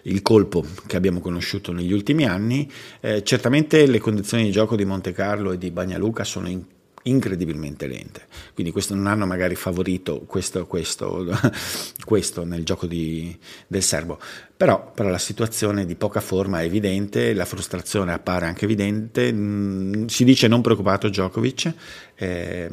il 0.06 0.22
colpo 0.22 0.64
che 0.86 0.96
abbiamo 0.96 1.20
conosciuto 1.20 1.70
negli 1.72 1.92
ultimi 1.92 2.24
anni. 2.24 2.70
Eh, 3.00 3.22
certamente 3.22 3.86
le 3.86 3.98
condizioni 3.98 4.44
di 4.44 4.50
gioco 4.50 4.74
di 4.74 4.86
Monte 4.86 5.12
Carlo 5.12 5.52
e 5.52 5.58
di 5.58 5.70
Bagnaluca 5.70 6.24
sono 6.24 6.48
in, 6.48 6.64
incredibilmente 7.04 7.86
lente. 7.86 8.26
Quindi 8.54 8.72
questo 8.72 8.94
non 8.94 9.06
hanno 9.06 9.26
magari 9.26 9.54
favorito 9.54 10.20
questo, 10.26 10.66
questo, 10.66 11.26
questo 12.04 12.44
nel 12.44 12.64
gioco 12.64 12.86
di, 12.86 13.36
del 13.66 13.82
serbo. 13.82 14.18
Però, 14.56 14.92
però, 14.92 15.08
la 15.08 15.18
situazione 15.18 15.84
di 15.84 15.96
poca 15.96 16.20
forma 16.20 16.60
è 16.60 16.64
evidente, 16.64 17.34
la 17.34 17.44
frustrazione 17.44 18.12
appare 18.12 18.46
anche 18.46 18.64
evidente. 18.64 19.32
Mm, 19.32 20.06
si 20.06 20.24
dice 20.24 20.48
non 20.48 20.60
preoccupato 20.60 21.08
Djokovic. 21.08 21.72
Eh, 22.14 22.70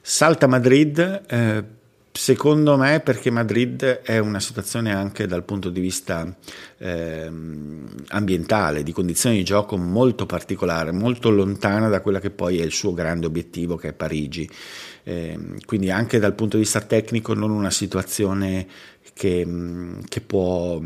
salta 0.00 0.46
Madrid. 0.46 1.22
Eh, 1.28 1.80
Secondo 2.14 2.76
me 2.76 3.00
perché 3.00 3.30
Madrid 3.30 3.82
è 3.82 4.18
una 4.18 4.38
situazione 4.38 4.92
anche 4.94 5.26
dal 5.26 5.44
punto 5.44 5.70
di 5.70 5.80
vista 5.80 6.36
eh, 6.76 7.30
ambientale, 8.08 8.82
di 8.82 8.92
condizioni 8.92 9.36
di 9.36 9.44
gioco 9.44 9.78
molto 9.78 10.26
particolare, 10.26 10.92
molto 10.92 11.30
lontana 11.30 11.88
da 11.88 12.02
quella 12.02 12.20
che 12.20 12.30
poi 12.30 12.60
è 12.60 12.64
il 12.64 12.72
suo 12.72 12.92
grande 12.92 13.24
obiettivo 13.24 13.76
che 13.76 13.88
è 13.88 13.92
Parigi. 13.94 14.48
Eh, 15.04 15.38
quindi 15.64 15.90
anche 15.90 16.18
dal 16.18 16.34
punto 16.34 16.56
di 16.56 16.64
vista 16.64 16.82
tecnico 16.82 17.32
non 17.32 17.50
una 17.50 17.70
situazione 17.70 18.66
che, 19.14 19.46
che 20.06 20.20
può 20.20 20.80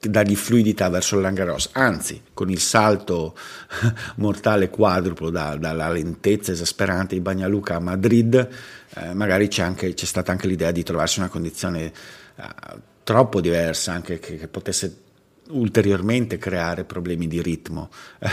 dargli 0.00 0.36
fluidità 0.36 0.88
verso 0.88 1.16
il 1.16 1.22
Langaros, 1.22 1.70
anzi 1.72 2.22
con 2.34 2.50
il 2.50 2.60
salto 2.60 3.36
mortale 4.16 4.68
quadruplo 4.70 5.30
da, 5.30 5.56
dalla 5.56 5.90
lentezza 5.90 6.52
esasperante 6.52 7.14
di 7.14 7.20
Bagnaluca 7.20 7.76
a 7.76 7.80
Madrid, 7.80 8.48
eh, 8.94 9.14
magari 9.14 9.48
c'è, 9.48 9.62
anche, 9.62 9.94
c'è, 9.94 10.04
stata 10.04 10.32
anche 10.32 10.46
l'idea 10.46 10.70
di 10.70 10.82
trovarsi 10.82 11.18
una 11.18 11.28
condizione 11.28 11.92
eh, 12.36 12.44
troppo 13.02 13.40
diversa, 13.40 13.92
anche 13.92 14.18
che, 14.18 14.36
che 14.36 14.48
potesse 14.48 15.06
ulteriormente 15.50 16.38
creare 16.38 16.84
problemi 16.84 17.26
di 17.28 17.40
ritmo 17.42 17.90
eh, 18.18 18.28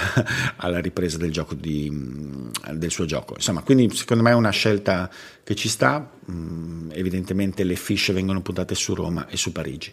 alla 0.57 0.79
ripresa 0.79 1.17
del, 1.17 1.31
di, 1.57 1.89
mm, 1.91 2.49
del, 2.73 2.91
suo 2.91 3.05
gioco. 3.05 3.35
Insomma, 3.35 3.61
quindi 3.61 3.93
secondo 3.95 4.23
me 4.23 4.31
è 4.31 4.35
una 4.35 4.49
scelta 4.49 5.09
che 5.43 5.55
ci 5.55 5.69
sta, 5.69 6.09
mm, 6.31 6.91
evidentemente 6.91 7.63
le 7.63 7.75
fiche 7.75 8.13
vengono 8.13 8.41
puntate 8.41 8.75
su 8.75 8.93
Roma 8.93 9.27
e 9.27 9.37
su 9.37 9.51
Parigi. 9.51 9.91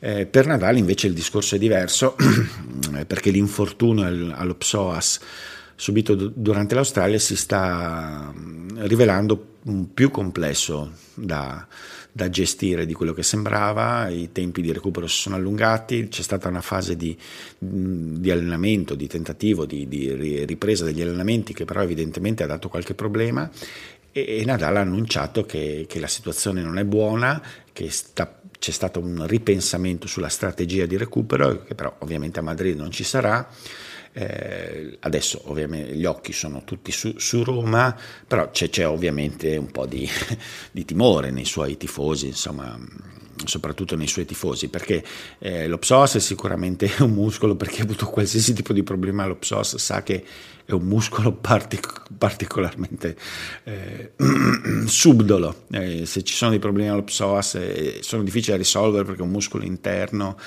Eh, 0.00 0.26
per 0.26 0.46
Nadal 0.46 0.76
invece 0.76 1.06
il 1.06 1.14
discorso 1.14 1.56
è 1.56 1.58
diverso 1.58 2.16
perché 3.06 3.30
l'infortunio 3.30 4.34
allo 4.34 4.54
psoas 4.54 5.20
subito 5.76 6.14
durante 6.14 6.74
l'Australia 6.74 7.18
si 7.18 7.36
sta 7.36 8.32
mm, 8.32 8.78
rivelando 8.84 9.52
più 9.92 10.10
complesso 10.10 10.92
da, 11.14 11.66
da, 12.16 12.30
gestire 12.30 12.86
di 12.86 12.94
quello 12.94 13.12
che 13.12 13.22
sembrava, 13.22 14.08
i 14.08 14.30
tempi 14.30 14.62
di 14.62 14.72
recupero 14.72 15.06
si 15.06 15.16
sono 15.22 15.34
allungati, 15.34 16.08
c'è 16.08 16.22
stata 16.22 16.48
una 16.48 16.60
fase 16.60 16.96
di, 16.96 17.16
di 17.58 18.30
allenamento, 18.30 18.94
di 18.94 19.08
tentativo, 19.08 19.66
di, 19.66 19.88
di, 19.88 20.44
ripresa 20.44 20.84
degli 20.84 21.02
allenamenti 21.02 21.52
che 21.52 21.64
però 21.64 21.82
evidentemente 21.82 22.42
ha 22.42 22.46
dato 22.46 22.68
qualche 22.68 22.94
problema 22.94 23.50
e, 24.12 24.38
e 24.38 24.44
Nadal 24.44 24.76
ha 24.76 24.80
annunciato 24.80 25.44
che, 25.44 25.86
che, 25.88 25.98
la 25.98 26.06
situazione 26.06 26.62
non 26.62 26.78
è 26.78 26.84
buona, 26.84 27.42
che 27.72 27.90
sta, 27.90 28.40
c'è 28.56 28.70
stato 28.70 29.00
un 29.00 29.26
ripensamento 29.26 30.06
sulla 30.06 30.28
strategia 30.28 30.86
di 30.86 30.96
recupero, 30.96 31.64
che 31.64 31.74
però 31.74 31.94
ovviamente 31.98 32.38
a 32.38 32.42
Madrid 32.42 32.78
non 32.78 32.92
ci 32.92 33.02
sarà 33.02 33.48
eh, 34.16 34.96
adesso 35.00 35.42
ovviamente 35.46 35.94
gli 35.96 36.04
occhi 36.04 36.32
sono 36.32 36.62
tutti 36.64 36.92
su, 36.92 37.14
su 37.18 37.42
Roma, 37.42 37.96
però 38.26 38.48
c'è, 38.50 38.70
c'è, 38.70 38.86
ovviamente 38.86 39.56
un 39.56 39.70
po' 39.72 39.86
di, 39.86 40.08
di, 40.70 40.84
timore 40.84 41.32
nei 41.32 41.44
suoi 41.44 41.76
tifosi, 41.76 42.28
insomma, 42.28 42.78
soprattutto 43.44 43.96
nei 43.96 44.06
suoi 44.06 44.24
tifosi, 44.24 44.68
perché 44.68 45.04
eh, 45.40 45.66
lo 45.66 45.78
è 46.18 46.20
sicuramente 46.20 46.88
un 47.00 47.10
muscolo, 47.10 47.56
perché 47.56 47.80
ha 47.80 47.84
avuto 47.84 48.06
qualsiasi 48.06 48.52
tipo 48.52 48.72
di 48.72 48.84
problema 48.84 49.26
lo 49.26 49.34
sa 49.78 50.04
che 50.04 50.24
è 50.64 50.72
un 50.72 50.84
muscolo 50.84 51.32
partic- 51.32 52.04
particolarmente 52.16 53.16
eh, 53.64 54.12
subdolo. 54.86 55.64
Eh, 55.72 56.06
se 56.06 56.22
ci 56.22 56.34
sono 56.34 56.52
dei 56.52 56.60
problemi 56.60 56.88
allo 56.88 57.02
psoas 57.02 57.56
eh, 57.56 57.98
sono 58.00 58.22
difficili 58.22 58.52
da 58.52 58.58
risolvere 58.58 59.04
perché 59.04 59.20
è 59.20 59.24
un 59.24 59.30
muscolo 59.30 59.64
interno 59.64 60.38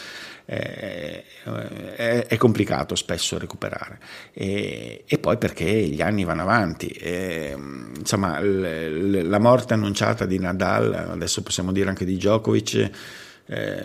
è, 0.49 2.25
è, 2.25 2.37
complicato 2.37 2.95
spesso 2.95 3.37
recuperare. 3.37 3.99
E, 4.31 5.03
e, 5.05 5.17
poi 5.17 5.37
perché 5.37 5.65
gli 5.65 6.01
anni 6.01 6.23
vanno 6.23 6.43
avanti. 6.43 6.87
E, 6.87 7.53
insomma, 7.97 8.39
l, 8.39 8.61
l, 8.61 9.27
la 9.27 9.39
morte 9.39 9.73
annunciata 9.73 10.25
di 10.25 10.39
Nadal, 10.39 10.93
adesso 10.93 11.43
possiamo 11.43 11.73
dire 11.73 11.89
anche 11.89 12.05
di 12.05 12.15
Djokovic, 12.15 12.89
eh, 13.49 13.81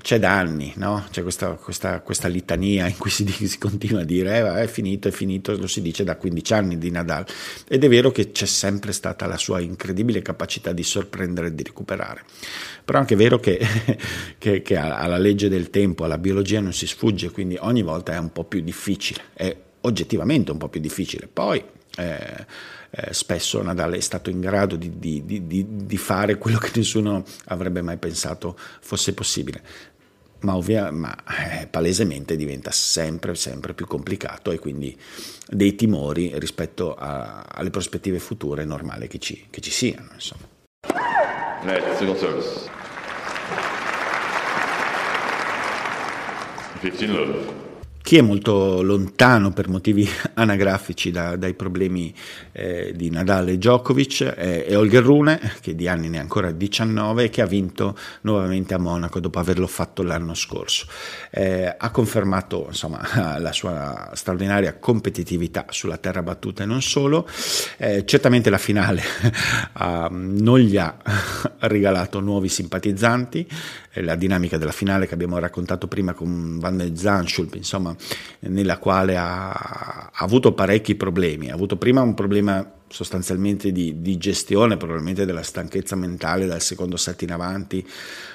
c'è 0.00 0.18
da 0.18 0.38
anni, 0.38 0.72
no? 0.76 1.04
c'è 1.10 1.22
questa, 1.22 1.50
questa, 1.54 2.00
questa, 2.00 2.28
litania 2.28 2.86
in 2.86 2.96
cui 2.96 3.10
si, 3.10 3.26
si 3.26 3.58
continua 3.58 4.02
a 4.02 4.04
dire 4.04 4.38
eh, 4.38 4.62
è 4.62 4.66
finito, 4.68 5.08
è 5.08 5.10
finito, 5.10 5.56
lo 5.56 5.66
si 5.66 5.82
dice 5.82 6.04
da 6.04 6.16
15 6.16 6.52
anni 6.52 6.78
di 6.78 6.90
Nadal 6.90 7.26
ed 7.68 7.82
è 7.82 7.88
vero 7.88 8.12
che 8.12 8.30
c'è 8.30 8.46
sempre 8.46 8.92
stata 8.92 9.26
la 9.26 9.36
sua 9.36 9.60
incredibile 9.60 10.22
capacità 10.22 10.72
di 10.72 10.84
sorprendere 10.84 11.48
e 11.48 11.54
di 11.54 11.64
recuperare, 11.64 12.22
però 12.84 12.98
è 12.98 13.00
anche 13.00 13.16
vero 13.16 13.40
che, 13.40 13.58
che, 14.38 14.62
che 14.62 14.76
alla 14.76 15.18
legge 15.18 15.48
del 15.48 15.70
tempo, 15.70 16.04
alla 16.04 16.18
biologia 16.18 16.60
non 16.60 16.72
si 16.72 16.86
sfugge, 16.86 17.30
quindi 17.30 17.56
ogni 17.60 17.82
volta 17.82 18.12
è 18.12 18.18
un 18.18 18.30
po' 18.30 18.44
più 18.44 18.60
difficile, 18.60 19.22
è 19.34 19.56
oggettivamente 19.82 20.52
un 20.52 20.58
po' 20.58 20.68
più 20.68 20.80
difficile. 20.80 21.26
Poi 21.26 21.62
eh, 21.96 22.46
eh, 22.90 23.14
spesso 23.14 23.62
Nadal 23.62 23.92
è 23.92 24.00
stato 24.00 24.30
in 24.30 24.40
grado 24.40 24.76
di, 24.76 24.98
di, 24.98 25.22
di, 25.24 25.66
di, 25.86 25.96
fare 25.96 26.38
quello 26.38 26.58
che 26.58 26.70
nessuno 26.74 27.24
avrebbe 27.46 27.82
mai 27.82 27.96
pensato 27.96 28.56
fosse 28.80 29.14
possibile. 29.14 29.62
Ma, 30.40 30.56
ovvia, 30.56 30.90
ma 30.90 31.14
eh, 31.60 31.66
palesemente 31.66 32.34
diventa 32.34 32.70
sempre, 32.70 33.34
sempre 33.34 33.74
più 33.74 33.86
complicato 33.86 34.50
e 34.50 34.58
quindi 34.58 34.98
dei 35.46 35.74
timori 35.74 36.32
rispetto 36.38 36.94
a, 36.94 37.42
alle 37.42 37.70
prospettive 37.70 38.18
future 38.18 38.62
è 38.62 38.64
normale 38.64 39.06
che 39.06 39.18
ci, 39.18 39.46
che 39.50 39.60
ci 39.60 39.70
siano. 39.70 40.08
Insomma. 40.14 40.48
Net, 41.62 41.96
single 41.96 42.16
service. 42.16 42.70
15 46.80 47.06
love. 47.08 47.69
Chi 48.02 48.16
è 48.16 48.22
molto 48.22 48.82
lontano 48.82 49.52
per 49.52 49.68
motivi 49.68 50.08
anagrafici 50.34 51.10
da, 51.10 51.36
dai 51.36 51.54
problemi 51.54 52.12
eh, 52.52 52.92
di 52.96 53.10
Nadal 53.10 53.50
e 53.50 53.58
Djokovic 53.58 54.24
è, 54.24 54.64
è 54.64 54.76
Olger 54.76 55.02
Rune, 55.02 55.38
che 55.60 55.74
di 55.74 55.86
anni 55.86 56.08
ne 56.08 56.18
ha 56.18 56.20
ancora 56.22 56.50
19 56.50 57.24
e 57.24 57.28
che 57.28 57.42
ha 57.42 57.46
vinto 57.46 57.96
nuovamente 58.22 58.74
a 58.74 58.78
Monaco 58.78 59.20
dopo 59.20 59.38
averlo 59.38 59.66
fatto 59.66 60.02
l'anno 60.02 60.34
scorso. 60.34 60.86
Eh, 61.30 61.72
ha 61.76 61.90
confermato 61.90 62.64
insomma, 62.68 63.00
la 63.38 63.52
sua 63.52 64.10
straordinaria 64.14 64.78
competitività 64.78 65.66
sulla 65.68 65.98
terra 65.98 66.22
battuta 66.22 66.62
e 66.62 66.66
non 66.66 66.82
solo. 66.82 67.28
Eh, 67.76 68.04
certamente 68.06 68.50
la 68.50 68.58
finale 68.58 69.02
non 70.10 70.58
gli 70.58 70.76
ha 70.78 70.96
regalato 71.60 72.20
nuovi 72.20 72.48
simpatizzanti, 72.48 73.46
la 73.94 74.14
dinamica 74.14 74.56
della 74.56 74.72
finale 74.72 75.06
che 75.06 75.14
abbiamo 75.14 75.38
raccontato 75.38 75.88
prima 75.88 76.12
con 76.12 76.58
Van 76.58 76.76
der 76.76 76.96
Zanschulp, 76.96 77.54
insomma, 77.54 77.94
nella 78.40 78.78
quale 78.78 79.16
ha, 79.16 79.50
ha, 79.50 80.10
avuto 80.12 80.52
parecchi 80.52 80.94
problemi. 80.94 81.50
Ha 81.50 81.54
avuto 81.54 81.76
prima 81.76 82.00
un 82.02 82.14
problema 82.14 82.78
sostanzialmente 82.90 83.70
di, 83.70 84.00
di, 84.00 84.18
gestione, 84.18 84.76
probabilmente 84.76 85.24
della 85.24 85.44
stanchezza 85.44 85.94
mentale 85.94 86.46
dal 86.46 86.60
secondo 86.60 86.96
set 86.96 87.22
in 87.22 87.30
avanti, 87.30 87.86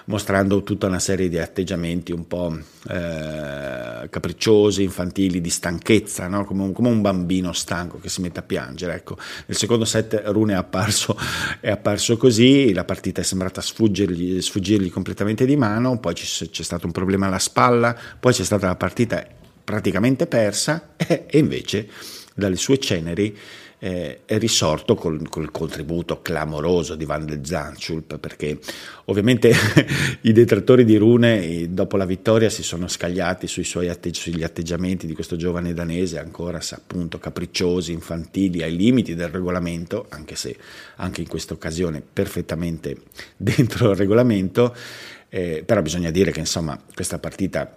mostrando 0.06 0.64
tutta 0.64 0.88
una 0.88 1.00
serie 1.00 1.28
di 1.28 1.38
atteggiamenti 1.38 2.14
un 2.14 2.26
po' 2.26 2.58
eh, 2.88 4.08
capricciosi, 4.10 4.82
infantili, 4.82 5.42
di 5.42 5.50
stanchezza, 5.50 6.28
no? 6.30 6.46
come, 6.46 6.64
un, 6.64 6.72
come, 6.72 6.88
un, 6.88 7.02
bambino 7.02 7.52
stanco 7.52 8.00
che 8.00 8.08
si 8.08 8.22
mette 8.22 8.40
a 8.40 8.44
piangere. 8.44 8.94
Ecco. 8.96 9.18
Nel 9.46 9.58
secondo 9.58 9.84
set 9.84 10.24
Rune 10.28 10.54
è 10.54 10.56
apparso, 10.56 11.18
è 11.60 11.70
apparso 11.70 12.16
così, 12.16 12.72
la 12.72 12.86
partita 12.86 13.20
è 13.20 13.26
sembrata 13.26 13.60
sfuggirgli, 13.60 14.42
sfuggirgli 14.42 14.90
completamente 14.90 15.46
di 15.46 15.58
mano, 15.58 16.00
poi 16.00 16.14
c'è, 16.14 16.50
c'è 16.50 16.64
stato 16.64 16.86
un 16.86 16.94
problema 16.94 17.28
alla 17.28 17.40
spalla, 17.40 17.94
poi 18.18 18.32
c'è 18.32 18.46
stata 18.46 18.68
la 18.68 18.76
partita 18.78 19.22
praticamente 19.66 20.28
persa 20.28 20.94
e, 20.96 21.26
e 21.30 21.38
invece 21.40 21.90
dalle 22.34 22.56
sue 22.56 22.80
ceneri 22.80 23.38
eh, 23.86 24.22
è 24.26 24.40
risorto 24.40 24.96
col, 24.96 25.30
col, 25.30 25.52
contributo 25.52 26.20
clamoroso 26.24 26.96
di 26.96 27.06
Van 27.06 27.24
de 27.24 27.42
Zandschulp 27.44 28.18
perché 28.18 28.58
ovviamente 29.06 29.54
i 30.22 30.32
detrattori 30.32 30.84
di 30.84 30.98
Rune 30.98 31.72
dopo 31.72 31.96
la 31.96 32.06
vittoria 32.06 32.50
si 32.50 32.64
sono 32.64 32.88
scagliati 32.88 33.46
sui 33.46 33.64
suoi 33.64 33.90
atte- 33.90 34.12
sugli 34.12 34.42
atteggiamenti 34.42 35.06
di 35.06 35.14
questo 35.14 35.36
giovane 35.36 35.76
danese 35.76 36.18
ancora 36.18 36.60
appunto 36.72 37.20
capricciosi, 37.20 37.92
infantili, 37.92 38.64
ai 38.64 38.76
limiti 38.76 39.14
del 39.14 39.28
regolamento, 39.28 40.08
anche 40.10 40.36
se 40.36 40.58
anche 40.96 41.22
in 41.22 41.28
questa 41.28 41.54
occasione 41.54 42.02
perfettamente 42.02 42.98
dentro 43.38 43.92
il 43.92 43.98
regolamento, 43.98 44.76
eh, 45.30 45.62
però 45.64 45.84
bisogna 45.84 46.10
dire 46.10 46.32
che 46.32 46.40
insomma 46.40 46.76
questa 46.92 47.20
partita 47.20 47.72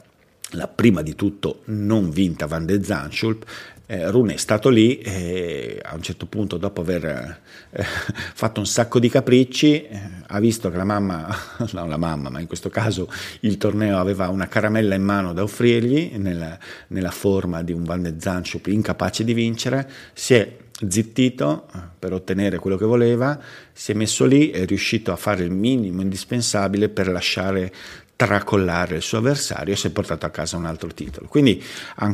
la 0.52 0.68
prima 0.68 1.02
di 1.02 1.14
tutto 1.14 1.60
non 1.66 2.08
vinta 2.08 2.46
Van 2.46 2.64
de 2.64 2.82
Zandschulp, 2.82 3.44
eh, 3.90 4.10
Rune 4.10 4.34
è 4.34 4.36
stato 4.36 4.68
lì 4.68 4.98
e 4.98 5.80
a 5.82 5.94
un 5.94 6.02
certo 6.02 6.26
punto, 6.26 6.58
dopo 6.58 6.82
aver 6.82 7.40
eh, 7.70 7.82
fatto 8.34 8.60
un 8.60 8.66
sacco 8.66 8.98
di 8.98 9.08
capricci, 9.08 9.86
eh, 9.86 10.00
ha 10.26 10.38
visto 10.40 10.70
che 10.70 10.76
la 10.76 10.84
mamma, 10.84 11.34
non 11.72 11.88
la 11.88 11.96
mamma, 11.96 12.28
ma 12.28 12.38
in 12.38 12.46
questo 12.46 12.68
caso 12.68 13.10
il 13.40 13.56
torneo 13.56 13.98
aveva 13.98 14.28
una 14.28 14.46
caramella 14.46 14.94
in 14.94 15.02
mano 15.02 15.32
da 15.32 15.42
offrirgli 15.42 16.12
nella, 16.16 16.58
nella 16.88 17.10
forma 17.10 17.62
di 17.62 17.72
un 17.72 17.84
Van 17.84 18.02
de 18.02 18.16
Zanschop 18.18 18.66
incapace 18.66 19.24
di 19.24 19.32
vincere, 19.32 19.90
si 20.12 20.34
è 20.34 20.56
zittito 20.86 21.66
eh, 21.74 21.78
per 21.98 22.12
ottenere 22.12 22.58
quello 22.58 22.76
che 22.76 22.84
voleva, 22.84 23.40
si 23.72 23.92
è 23.92 23.94
messo 23.94 24.26
lì, 24.26 24.50
è 24.50 24.66
riuscito 24.66 25.12
a 25.12 25.16
fare 25.16 25.44
il 25.44 25.50
minimo 25.50 26.02
indispensabile 26.02 26.90
per 26.90 27.08
lasciare 27.08 27.72
tracollare 28.18 28.96
il 28.96 29.02
suo 29.02 29.18
avversario 29.18 29.74
e 29.74 29.76
si 29.76 29.86
è 29.86 29.90
portato 29.90 30.26
a 30.26 30.30
casa 30.30 30.56
un 30.56 30.66
altro 30.66 30.88
titolo. 30.88 31.28
Quindi 31.28 31.62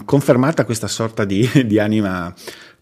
confermata 0.05 0.67
questa 0.67 0.87
sorta 0.87 1.25
di, 1.25 1.49
di 1.64 1.79
anima 1.79 2.33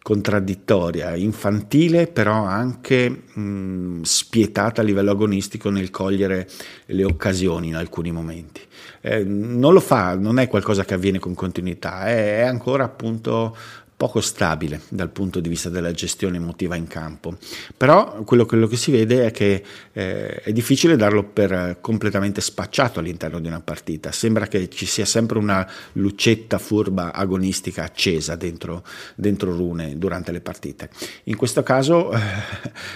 contraddittoria, 0.03 1.15
infantile, 1.15 2.09
però 2.09 2.45
anche 2.45 3.09
mh, 3.09 4.01
spietata 4.03 4.81
a 4.81 4.85
livello 4.85 5.13
agonistico 5.13 5.71
nel 5.71 5.91
cogliere 5.91 6.49
le 6.87 7.05
occasioni 7.05 7.69
in 7.69 7.77
alcuni 7.77 8.11
momenti. 8.11 8.61
Eh, 9.01 9.23
non 9.23 9.73
lo 9.73 9.79
fa, 9.79 10.17
non 10.17 10.41
è 10.41 10.49
qualcosa 10.49 10.85
che 10.85 10.95
avviene 10.95 11.21
con 11.21 11.35
continuità, 11.35 12.07
è, 12.07 12.39
è 12.39 12.43
ancora 12.43 12.83
appunto 12.83 13.57
poco 14.03 14.21
stabile 14.21 14.81
dal 14.88 15.11
punto 15.11 15.38
di 15.38 15.49
vista 15.49 15.69
della 15.69 15.93
gestione 15.93 16.38
emotiva 16.38 16.75
in 16.75 16.88
campo. 16.88 17.37
Però 17.77 18.25
quello, 18.25 18.47
quello 18.47 18.67
che 18.67 18.77
si 18.77 18.91
vede 18.91 19.27
è 19.27 19.31
che 19.31 19.62
eh, 19.93 20.43
è 20.43 20.53
difficile 20.53 20.97
darlo 20.97 21.23
per 21.23 21.79
completamente 21.81 22.41
spacciato 22.41 22.99
all'interno 22.99 23.38
di 23.38 23.47
una 23.47 23.61
partita. 23.61 24.11
Sembra 24.11 24.49
che 24.49 24.69
ci 24.69 24.87
sia 24.87 25.05
sempre 25.05 25.38
una 25.38 25.65
lucetta 25.93 26.59
furba 26.59 27.12
agonistica 27.12 27.85
accesa 27.85 28.35
dentro, 28.35 28.83
dentro 29.15 29.55
Rune 29.55 29.97
durante 29.97 30.33
le 30.33 30.41
partite. 30.41 30.91
In 31.25 31.37
questo 31.37 31.62
caso 31.62 32.11
eh, 32.12 32.19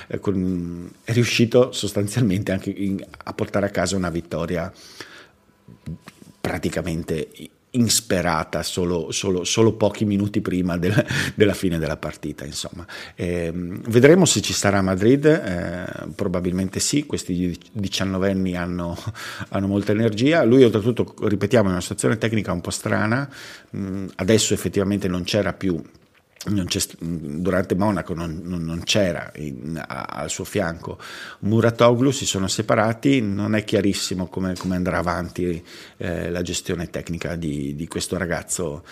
è 0.08 1.12
riuscito 1.12 1.70
sostanzialmente 1.70 2.50
anche 2.50 2.70
in, 2.70 3.00
a 3.22 3.32
portare 3.32 3.66
a 3.66 3.70
casa 3.70 3.94
una 3.94 4.10
vittoria 4.10 4.72
praticamente 6.40 7.28
insperata 7.76 8.62
solo, 8.62 9.10
solo, 9.12 9.44
solo, 9.44 9.74
pochi 9.74 10.04
minuti 10.04 10.40
prima 10.40 10.76
del, 10.76 11.04
della 11.34 11.54
fine 11.54 11.78
della 11.78 11.96
partita. 11.96 12.44
Insomma. 12.44 12.86
Eh, 13.14 13.50
vedremo 13.52 14.24
se 14.24 14.40
ci 14.40 14.52
sarà 14.52 14.82
Madrid, 14.82 15.24
eh, 15.24 16.08
probabilmente 16.14 16.80
sì, 16.80 17.06
questi 17.06 17.58
diciannovenni 17.72 18.56
hanno, 18.56 18.96
hanno, 19.50 19.66
molta 19.66 19.92
energia, 19.92 20.42
lui 20.44 20.64
oltretutto, 20.64 21.14
ripetiamo, 21.22 21.68
è 21.68 21.72
una 21.72 21.80
situazione 21.80 22.18
tecnica 22.18 22.52
un 22.52 22.60
po' 22.60 22.70
strana, 22.70 23.28
mm, 23.76 24.06
adesso 24.16 24.54
effettivamente 24.54 25.08
non 25.08 25.24
c'era 25.24 25.52
più 25.52 25.80
durante 26.48 27.74
Monaco 27.74 28.14
non, 28.14 28.40
non, 28.44 28.62
non 28.62 28.82
c'era 28.84 29.32
in, 29.36 29.82
a, 29.84 30.04
al 30.04 30.30
suo 30.30 30.44
fianco 30.44 30.98
Muratoglu, 31.40 32.10
si 32.10 32.26
sono 32.26 32.46
separati, 32.46 33.20
non 33.20 33.54
è 33.54 33.64
chiarissimo 33.64 34.28
come, 34.28 34.54
come 34.54 34.76
andrà 34.76 34.98
avanti 34.98 35.62
eh, 35.96 36.30
la 36.30 36.42
gestione 36.42 36.88
tecnica 36.88 37.34
di, 37.34 37.74
di, 37.74 37.88
questo 37.88 38.16
ragazzo 38.16 38.84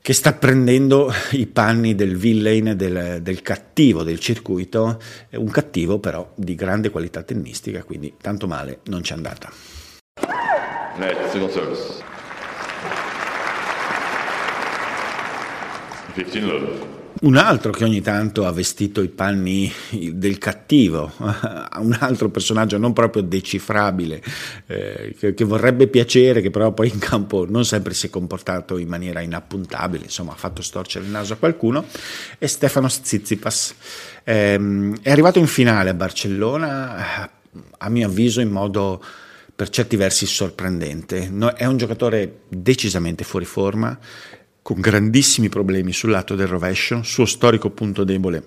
che 0.00 0.12
sta 0.12 0.34
prendendo 0.34 1.12
i 1.32 1.46
panni 1.46 1.96
del 1.96 2.16
villain, 2.16 2.74
del, 2.76 3.20
del 3.22 3.42
cattivo 3.42 4.04
del 4.04 4.20
circuito, 4.20 5.00
un 5.32 5.50
cattivo 5.50 5.98
però 5.98 6.30
di 6.36 6.54
grande 6.54 6.90
qualità 6.90 7.24
tennistica, 7.24 7.82
quindi 7.82 8.14
tanto 8.20 8.46
male 8.46 8.80
non 8.84 9.00
c'è 9.00 9.14
andata. 9.14 9.50
Net, 10.96 11.50
service. 11.50 12.04
15 12.04 12.04
love. 12.04 12.14
Un 17.18 17.36
altro 17.36 17.72
che 17.72 17.84
ogni 17.84 18.02
tanto 18.02 18.44
ha 18.46 18.52
vestito 18.52 19.00
i 19.00 19.08
panni 19.08 19.72
del 20.12 20.36
cattivo, 20.36 21.10
un 21.18 21.96
altro 21.98 22.28
personaggio 22.28 22.76
non 22.76 22.92
proprio 22.92 23.22
decifrabile, 23.22 24.22
eh, 24.66 25.14
che, 25.18 25.32
che, 25.32 25.44
vorrebbe 25.44 25.86
piacere, 25.86 26.42
che 26.42 26.50
però 26.50 26.72
poi 26.72 26.88
in 26.88 26.98
campo 26.98 27.46
non 27.48 27.64
sempre 27.64 27.94
si 27.94 28.08
è 28.08 28.10
comportato 28.10 28.76
in 28.76 28.88
maniera 28.88 29.20
inappuntabile, 29.20 30.04
insomma 30.04 30.32
ha 30.32 30.36
fatto 30.36 30.60
storcere 30.60 31.06
il 31.06 31.10
naso 31.10 31.32
a 31.32 31.36
qualcuno, 31.36 31.86
è 32.36 32.46
Stefano 32.46 32.86
Tsitsipas. 32.86 33.74
Eh, 34.22 34.92
è 35.00 35.10
arrivato 35.10 35.38
in 35.38 35.46
finale 35.46 35.88
a 35.88 35.94
Barcellona, 35.94 37.30
a 37.78 37.88
mio 37.88 38.06
avviso 38.06 38.42
in 38.42 38.50
modo 38.50 39.02
per 39.54 39.70
certi 39.70 39.96
versi 39.96 40.26
sorprendente. 40.26 41.32
È 41.56 41.64
un 41.64 41.78
giocatore 41.78 42.40
decisamente 42.48 43.24
fuori 43.24 43.46
forma, 43.46 43.98
con 44.66 44.80
grandissimi 44.80 45.48
problemi 45.48 45.92
sul 45.92 46.10
lato 46.10 46.34
del 46.34 46.48
rovescio, 46.48 47.04
suo 47.04 47.24
storico 47.24 47.70
punto 47.70 48.02
debole, 48.02 48.42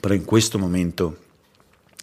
però 0.00 0.12
in 0.12 0.24
questo 0.24 0.58
momento 0.58 1.18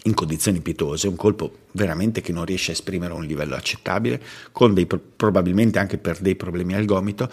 in 0.03 0.13
condizioni 0.13 0.61
pietose, 0.61 1.09
un 1.09 1.17
colpo 1.17 1.57
veramente 1.73 2.21
che 2.21 2.31
non 2.31 2.45
riesce 2.45 2.71
a 2.71 2.75
esprimere 2.75 3.11
a 3.11 3.17
un 3.17 3.25
livello 3.25 3.55
accettabile, 3.55 4.21
con 4.53 4.73
dei, 4.73 4.87
probabilmente 4.87 5.77
anche 5.77 5.97
per 5.97 6.19
dei 6.21 6.35
problemi 6.35 6.73
al 6.73 6.85
gomito. 6.85 7.29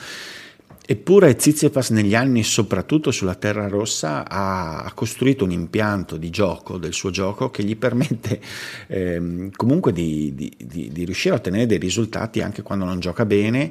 Eppure 0.84 1.36
Tsitsipas 1.36 1.90
negli 1.90 2.16
anni, 2.16 2.42
soprattutto 2.42 3.12
sulla 3.12 3.36
terra 3.36 3.68
rossa, 3.68 4.28
ha, 4.28 4.90
costruito 4.92 5.44
un 5.44 5.52
impianto 5.52 6.16
di 6.16 6.30
gioco 6.30 6.76
del 6.78 6.92
suo 6.92 7.10
gioco 7.10 7.50
che 7.50 7.62
gli 7.62 7.76
permette 7.76 8.40
eh, 8.88 9.50
comunque 9.54 9.92
di, 9.92 10.34
di, 10.34 10.52
di, 10.58 10.90
di, 10.90 11.04
riuscire 11.04 11.34
a 11.34 11.38
ottenere 11.38 11.66
dei 11.66 11.78
risultati 11.78 12.40
anche 12.40 12.62
quando 12.62 12.84
non 12.84 12.98
gioca 12.98 13.24
bene, 13.24 13.70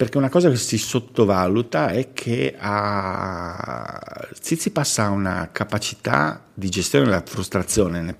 perché 0.00 0.16
una 0.16 0.30
cosa 0.30 0.48
che 0.48 0.56
si 0.56 0.78
sottovaluta 0.78 1.90
è 1.90 2.14
che 2.14 2.54
ha... 2.58 4.00
Tsitsipas 4.32 4.98
ha 4.98 5.10
una 5.10 5.50
capacità 5.52 6.42
di 6.54 6.68
gestione 6.68 7.06
della 7.06 7.22
frustrazione, 7.24 8.02
ne, 8.02 8.14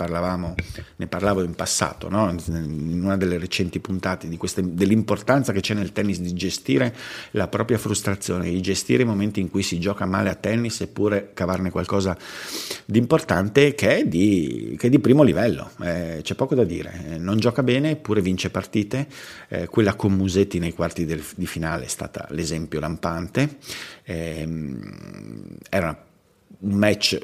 ne 0.97 1.07
parlavo 1.07 1.43
in 1.43 1.55
passato, 1.55 2.09
no? 2.09 2.35
in 2.49 3.01
una 3.03 3.17
delle 3.17 3.39
recenti 3.39 3.81
puntate, 3.81 4.35
queste, 4.37 4.63
dell'importanza 4.75 5.53
che 5.53 5.61
c'è 5.61 5.75
nel 5.75 5.93
tennis 5.93 6.21
di 6.21 6.33
gestire 6.33 6.95
la 7.33 7.49
propria 7.49 7.77
frustrazione, 7.77 8.49
di 8.49 8.61
gestire 8.63 9.03
i 9.03 9.07
momenti 9.07 9.41
in 9.41 9.51
cui 9.51 9.63
si 9.63 9.79
gioca 9.79 10.07
male 10.07 10.31
a 10.31 10.35
tennis 10.35 10.81
eppure 10.81 11.33
cavarne 11.35 11.71
qualcosa 11.71 12.17
di 12.87 12.99
importante 12.99 13.75
che 13.75 13.99
è 13.99 14.05
di, 14.07 14.75
che 14.79 14.87
è 14.87 14.91
di 14.91 14.99
primo 14.99 15.23
livello, 15.23 15.71
eh, 15.83 16.21
c'è 16.23 16.35
poco 16.35 16.55
da 16.55 16.65
dire, 16.65 17.11
eh, 17.11 17.19
non 17.19 17.39
gioca 17.39 17.63
bene 17.63 17.91
eppure 17.91 18.23
vince 18.23 18.49
partite, 18.49 19.07
eh, 19.49 19.67
quella 19.67 19.95
con 19.95 20.13
Musetti 20.13 20.59
nei 20.59 20.73
quarti 20.73 21.05
del, 21.05 21.23
di 21.37 21.47
finale 21.47 21.70
è 21.79 21.87
stata 21.87 22.27
l'esempio 22.31 22.81
lampante, 22.81 23.59
eh, 24.03 24.49
era 25.69 26.05
un 26.59 26.75
match 26.75 27.19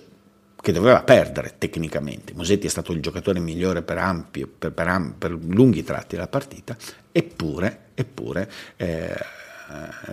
che 0.61 0.73
doveva 0.73 1.03
perdere 1.03 1.55
tecnicamente. 1.59 2.35
Musetti 2.35 2.67
è 2.67 2.71
stato 2.71 2.93
il 2.93 3.01
giocatore 3.01 3.39
migliore 3.39 3.83
per, 3.83 3.99
ampio, 3.99 4.49
per, 4.49 4.73
per, 4.73 5.15
per 5.17 5.31
lunghi 5.31 5.85
tratti 5.85 6.17
della 6.17 6.29
partita, 6.29 6.77
eppure, 7.13 7.91
eppure 7.95 8.51
eh, 8.77 9.15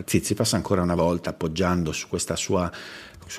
Zizipas 0.05 0.53
ancora 0.53 0.81
una 0.81 0.95
volta 0.95 1.29
appoggiando 1.29 1.91
su, 1.91 2.07
sua, 2.09 2.35
su, 2.35 2.71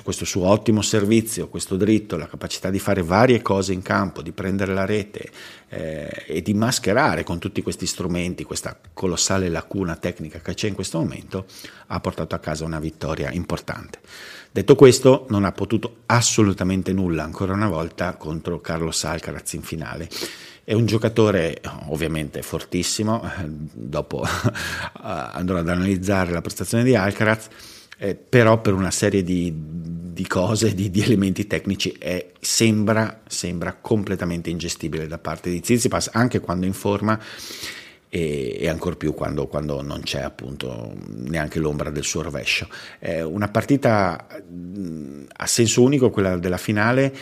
questo 0.03 0.25
suo 0.25 0.47
ottimo 0.47 0.81
servizio, 0.81 1.47
questo 1.47 1.75
dritto, 1.75 2.17
la 2.17 2.27
capacità 2.27 2.69
di 2.69 2.79
fare 2.79 3.01
varie 3.01 3.41
cose 3.41 3.73
in 3.73 3.81
campo, 3.81 4.21
di 4.21 4.31
prendere 4.31 4.73
la 4.73 4.85
rete 4.85 5.29
eh, 5.69 6.23
e 6.27 6.41
di 6.41 6.53
mascherare 6.53 7.23
con 7.23 7.39
tutti 7.39 7.61
questi 7.61 7.85
strumenti 7.85 8.43
questa 8.43 8.77
colossale 8.93 9.49
lacuna 9.49 9.95
tecnica 9.95 10.39
che 10.39 10.53
c'è 10.53 10.67
in 10.67 10.75
questo 10.75 10.99
momento, 10.99 11.45
ha 11.87 11.99
portato 11.99 12.35
a 12.35 12.39
casa 12.39 12.65
una 12.65 12.79
vittoria 12.79 13.31
importante. 13.31 13.99
Detto 14.51 14.75
questo, 14.75 15.25
non 15.29 15.43
ha 15.43 15.51
potuto 15.51 15.97
assolutamente 16.05 16.93
nulla 16.93 17.23
ancora 17.23 17.53
una 17.53 17.67
volta 17.67 18.15
contro 18.15 18.61
Carlos 18.61 19.03
Alcaraz 19.03 19.51
in 19.53 19.61
finale. 19.61 20.07
È 20.63 20.73
un 20.73 20.85
giocatore 20.85 21.61
ovviamente 21.87 22.41
fortissimo, 22.41 23.29
dopo 23.43 24.25
andrò 25.03 25.57
ad 25.57 25.67
analizzare 25.67 26.31
la 26.31 26.41
prestazione 26.41 26.85
di 26.85 26.95
Alcaraz, 26.95 27.49
eh, 27.97 28.15
però 28.15 28.59
per 28.61 28.73
una 28.73 28.91
serie 28.91 29.23
di, 29.23 29.53
di 29.55 30.27
cose, 30.27 30.73
di, 30.73 30.89
di, 30.89 31.01
elementi 31.01 31.47
tecnici 31.47 31.95
è, 31.97 32.31
sembra, 32.39 33.21
sembra 33.27 33.73
completamente 33.73 34.49
ingestibile 34.49 35.07
da 35.07 35.17
parte 35.17 35.49
di 35.49 35.61
Tsitsipas, 35.61 36.09
anche 36.13 36.39
quando 36.39 36.65
in 36.65 36.73
forma 36.73 37.19
e, 38.09 38.57
e 38.59 38.67
ancor 38.69 38.97
più 38.97 39.13
quando, 39.13 39.47
quando, 39.47 39.81
non 39.81 40.01
c'è 40.01 40.21
appunto 40.21 40.93
neanche 41.07 41.59
l'ombra 41.59 41.89
del 41.89 42.03
suo 42.03 42.21
rovescio. 42.21 42.67
È 42.99 43.21
una 43.21 43.49
partita 43.49 44.27
a 45.27 45.47
senso 45.47 45.81
unico, 45.81 46.09
quella 46.09 46.37
della 46.37 46.57
finale, 46.57 47.13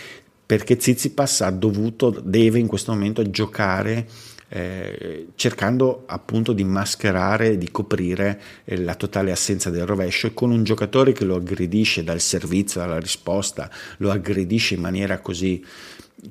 perché 0.46 0.76
Tsitsipas 0.76 1.42
ha 1.42 1.52
dovuto, 1.52 2.10
deve 2.24 2.60
in 2.60 2.68
questo 2.68 2.92
momento 2.92 3.28
giocare 3.30 4.08
eh, 4.56 5.30
cercando 5.34 6.04
appunto 6.06 6.54
di 6.54 6.64
mascherare, 6.64 7.58
di 7.58 7.72
coprire 7.72 8.40
eh, 8.66 8.78
la 8.78 8.94
totale 8.94 9.32
assenza 9.32 9.72
del 9.72 9.88
rovescio 9.88 10.28
e 10.28 10.34
con 10.36 10.52
un 10.52 10.64
giocatore 10.64 11.12
che 11.12 11.26
lo 11.26 11.38
aggredisce 11.38 12.04
dal 12.04 12.20
servizio, 12.20 12.80
dalla 12.80 13.00
risposta, 13.00 13.68
lo 13.98 14.12
aggredisce 14.12 14.76
in 14.76 14.82
maniera 14.82 15.20
così 15.20 15.66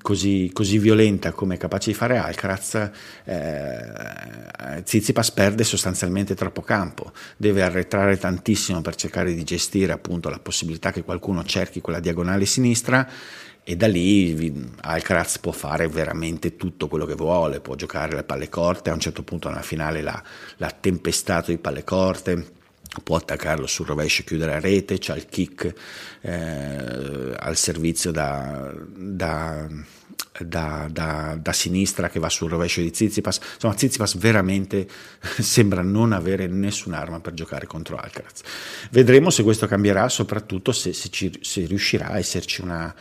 così, 0.01 0.51
così, 0.55 0.79
violenta 0.79 1.33
come 1.33 1.57
è 1.57 1.59
capace 1.59 1.91
di 1.91 1.97
fare 1.97 2.17
Alcaraz, 2.17 2.91
eh, 3.25 4.83
Zizipas 4.85 5.33
perde 5.33 5.65
sostanzialmente 5.65 6.35
troppo 6.35 6.63
campo, 6.63 7.13
deve 7.37 7.63
arretrare 7.63 8.17
tantissimo 8.17 8.81
per 8.81 8.95
cercare 8.95 9.35
di 9.35 9.45
gestire 9.45 9.93
appunto 9.93 10.31
la 10.31 10.39
possibilità 10.39 10.93
che 10.93 11.03
qualcuno 11.03 11.45
cerchi 11.45 11.81
quella 11.81 12.01
diagonale 12.01 12.47
sinistra 12.47 13.07
e 13.65 13.77
da 13.77 13.87
lì 13.87 14.71
Alcaraz 14.81 15.39
può 15.39 15.53
fare 15.53 15.87
veramente 15.89 16.57
tutto 16.57 16.89
quello 16.89 17.07
che 17.07 17.15
vuole, 17.15 17.61
può 17.61 17.75
giocare 17.75 18.15
le 18.17 18.25
palle 18.25 18.49
corte, 18.49 18.91
a 18.91 18.95
un 18.95 19.01
certo 19.01 19.23
punto 19.23 19.49
nella 19.49 19.63
finale 19.63 20.03
l'ha, 20.03 20.23
l'ha 20.57 20.71
tempestato 20.71 21.51
di 21.51 21.59
palle 21.59 21.85
corte 21.85 22.61
può 23.03 23.17
attaccarlo 23.17 23.67
sul 23.67 23.87
rovescio 23.87 24.21
e 24.21 24.25
chiudere 24.25 24.53
la 24.53 24.61
rete, 24.61 24.99
c'ha 24.99 25.17
il 25.17 25.27
kick 25.27 25.73
eh, 26.21 27.35
al 27.39 27.57
servizio 27.57 28.11
da, 28.11 28.71
da 28.87 29.67
da, 30.41 30.89
da, 31.39 31.53
sinistra 31.53 32.09
che 32.09 32.19
va 32.19 32.31
sul 32.31 32.49
rovescio 32.49 32.81
di 32.81 32.91
Tsitsipas. 32.91 33.39
Insomma, 33.55 33.75
Tsitsipas 33.75 34.17
veramente 34.17 34.89
sembra 35.21 35.83
non 35.83 36.13
avere 36.13 36.47
nessun'arma 36.47 37.21
per 37.21 37.35
giocare 37.35 37.67
contro 37.67 37.97
Alcaraz. 37.97 38.41
Vedremo 38.91 39.29
se 39.31 39.43
questo 39.43 39.67
cambierà, 39.67 40.09
soprattutto 40.09 40.73
se, 40.73 40.95
se, 40.95 41.11
ci, 41.11 41.39
se 41.43 41.67
riuscirà 41.67 42.09
a 42.09 42.19
esserci 42.19 42.63
una, 42.63 42.95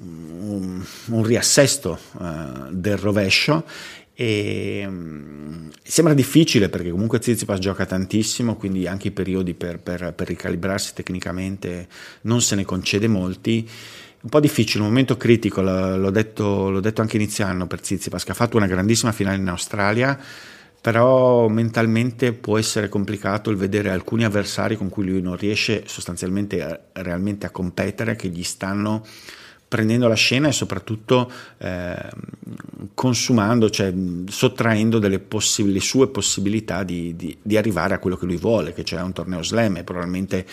un, 0.00 0.82
un, 1.06 1.24
riassesto 1.24 1.98
uh, 2.18 2.70
del 2.70 2.96
rovescio 2.96 3.64
e, 4.14 4.84
um, 4.86 5.70
sembra 5.82 6.14
difficile 6.14 6.68
perché 6.68 6.90
comunque 6.90 7.18
Tsitsipas 7.18 7.58
gioca 7.58 7.86
tantissimo, 7.86 8.56
quindi 8.56 8.86
anche 8.86 9.08
i 9.08 9.12
periodi 9.12 9.54
per, 9.54 9.80
per, 9.80 10.12
per 10.14 10.28
ricalibrarsi 10.28 10.92
tecnicamente 10.94 11.88
non 12.22 12.40
se 12.40 12.54
ne 12.54 12.64
concede 12.64 13.08
molti. 13.08 13.68
Un 14.22 14.28
po' 14.28 14.40
difficile, 14.40 14.82
un 14.82 14.90
momento 14.90 15.16
critico, 15.16 15.62
l'ho 15.62 16.10
detto, 16.10 16.68
l'ho 16.68 16.80
detto 16.80 17.00
anche 17.00 17.16
inizio 17.16 17.46
anno 17.46 17.66
per 17.66 17.80
Tsitsipas, 17.80 18.24
che 18.24 18.32
ha 18.32 18.34
fatto 18.34 18.58
una 18.58 18.66
grandissima 18.66 19.12
finale 19.12 19.38
in 19.38 19.48
Australia, 19.48 20.18
però 20.78 21.48
mentalmente 21.48 22.34
può 22.34 22.58
essere 22.58 22.90
complicato 22.90 23.48
il 23.48 23.56
vedere 23.56 23.88
alcuni 23.88 24.24
avversari 24.24 24.76
con 24.76 24.90
cui 24.90 25.06
lui 25.06 25.22
non 25.22 25.36
riesce 25.36 25.84
sostanzialmente 25.86 26.88
realmente 26.92 27.46
a 27.46 27.50
competere, 27.50 28.16
che 28.16 28.28
gli 28.28 28.42
stanno 28.42 29.06
prendendo 29.70 30.08
la 30.08 30.16
scena 30.16 30.48
e 30.48 30.52
soprattutto 30.52 31.30
eh, 31.58 31.96
consumando, 32.92 33.70
cioè 33.70 33.94
sottraendo 34.26 34.98
delle 34.98 35.20
possib- 35.20 35.68
le 35.68 35.78
sue 35.78 36.08
possibilità 36.08 36.82
di, 36.82 37.14
di, 37.14 37.36
di, 37.40 37.56
arrivare 37.56 37.94
a 37.94 38.00
quello 38.00 38.16
che 38.16 38.26
lui 38.26 38.36
vuole, 38.36 38.72
che 38.72 38.82
cioè 38.82 39.00
un 39.00 39.12
torneo 39.12 39.44
slam 39.44 39.76
e 39.76 39.84
probabilmente 39.84 40.44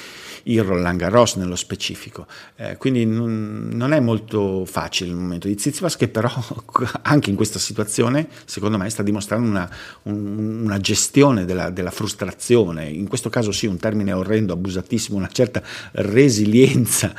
il 0.43 0.61
Roland 0.61 0.99
Garros 0.99 1.33
nello 1.37 1.55
specifico. 1.55 2.27
Eh, 2.57 2.77
quindi 2.77 3.07
non, 3.07 3.69
non, 3.73 3.91
è 3.91 3.99
molto 3.99 4.65
facile 4.65 5.09
il 5.09 5.15
momento 5.15 5.47
di 5.47 5.55
Tsitsipas 5.55 5.97
che 5.97 6.09
però 6.09 6.31
anche 7.01 7.31
in 7.31 7.35
questa 7.35 7.57
situazione 7.57 8.27
secondo 8.45 8.77
me 8.77 8.87
sta 8.91 9.01
dimostrando 9.01 9.49
una, 9.49 9.67
un, 10.03 10.61
una 10.63 10.77
gestione 10.77 11.43
della, 11.45 11.71
della, 11.71 11.89
frustrazione, 11.89 12.87
in 12.87 13.07
questo 13.07 13.29
caso 13.29 13.51
sì 13.51 13.65
un 13.65 13.77
termine 13.77 14.13
orrendo, 14.13 14.53
abusatissimo, 14.53 15.17
una 15.17 15.29
certa 15.29 15.63
resilienza 15.93 17.15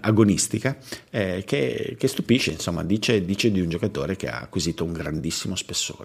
agonistica. 0.00 0.76
Eh, 1.10 1.39
che, 1.44 1.96
che 1.98 2.08
stupisce, 2.08 2.50
insomma, 2.50 2.82
dice, 2.84 3.24
dice, 3.24 3.50
di 3.50 3.60
un 3.60 3.68
giocatore 3.68 4.16
che 4.16 4.28
ha 4.28 4.40
acquisito 4.40 4.84
un 4.84 4.92
grandissimo 4.92 5.56
spessore. 5.56 6.04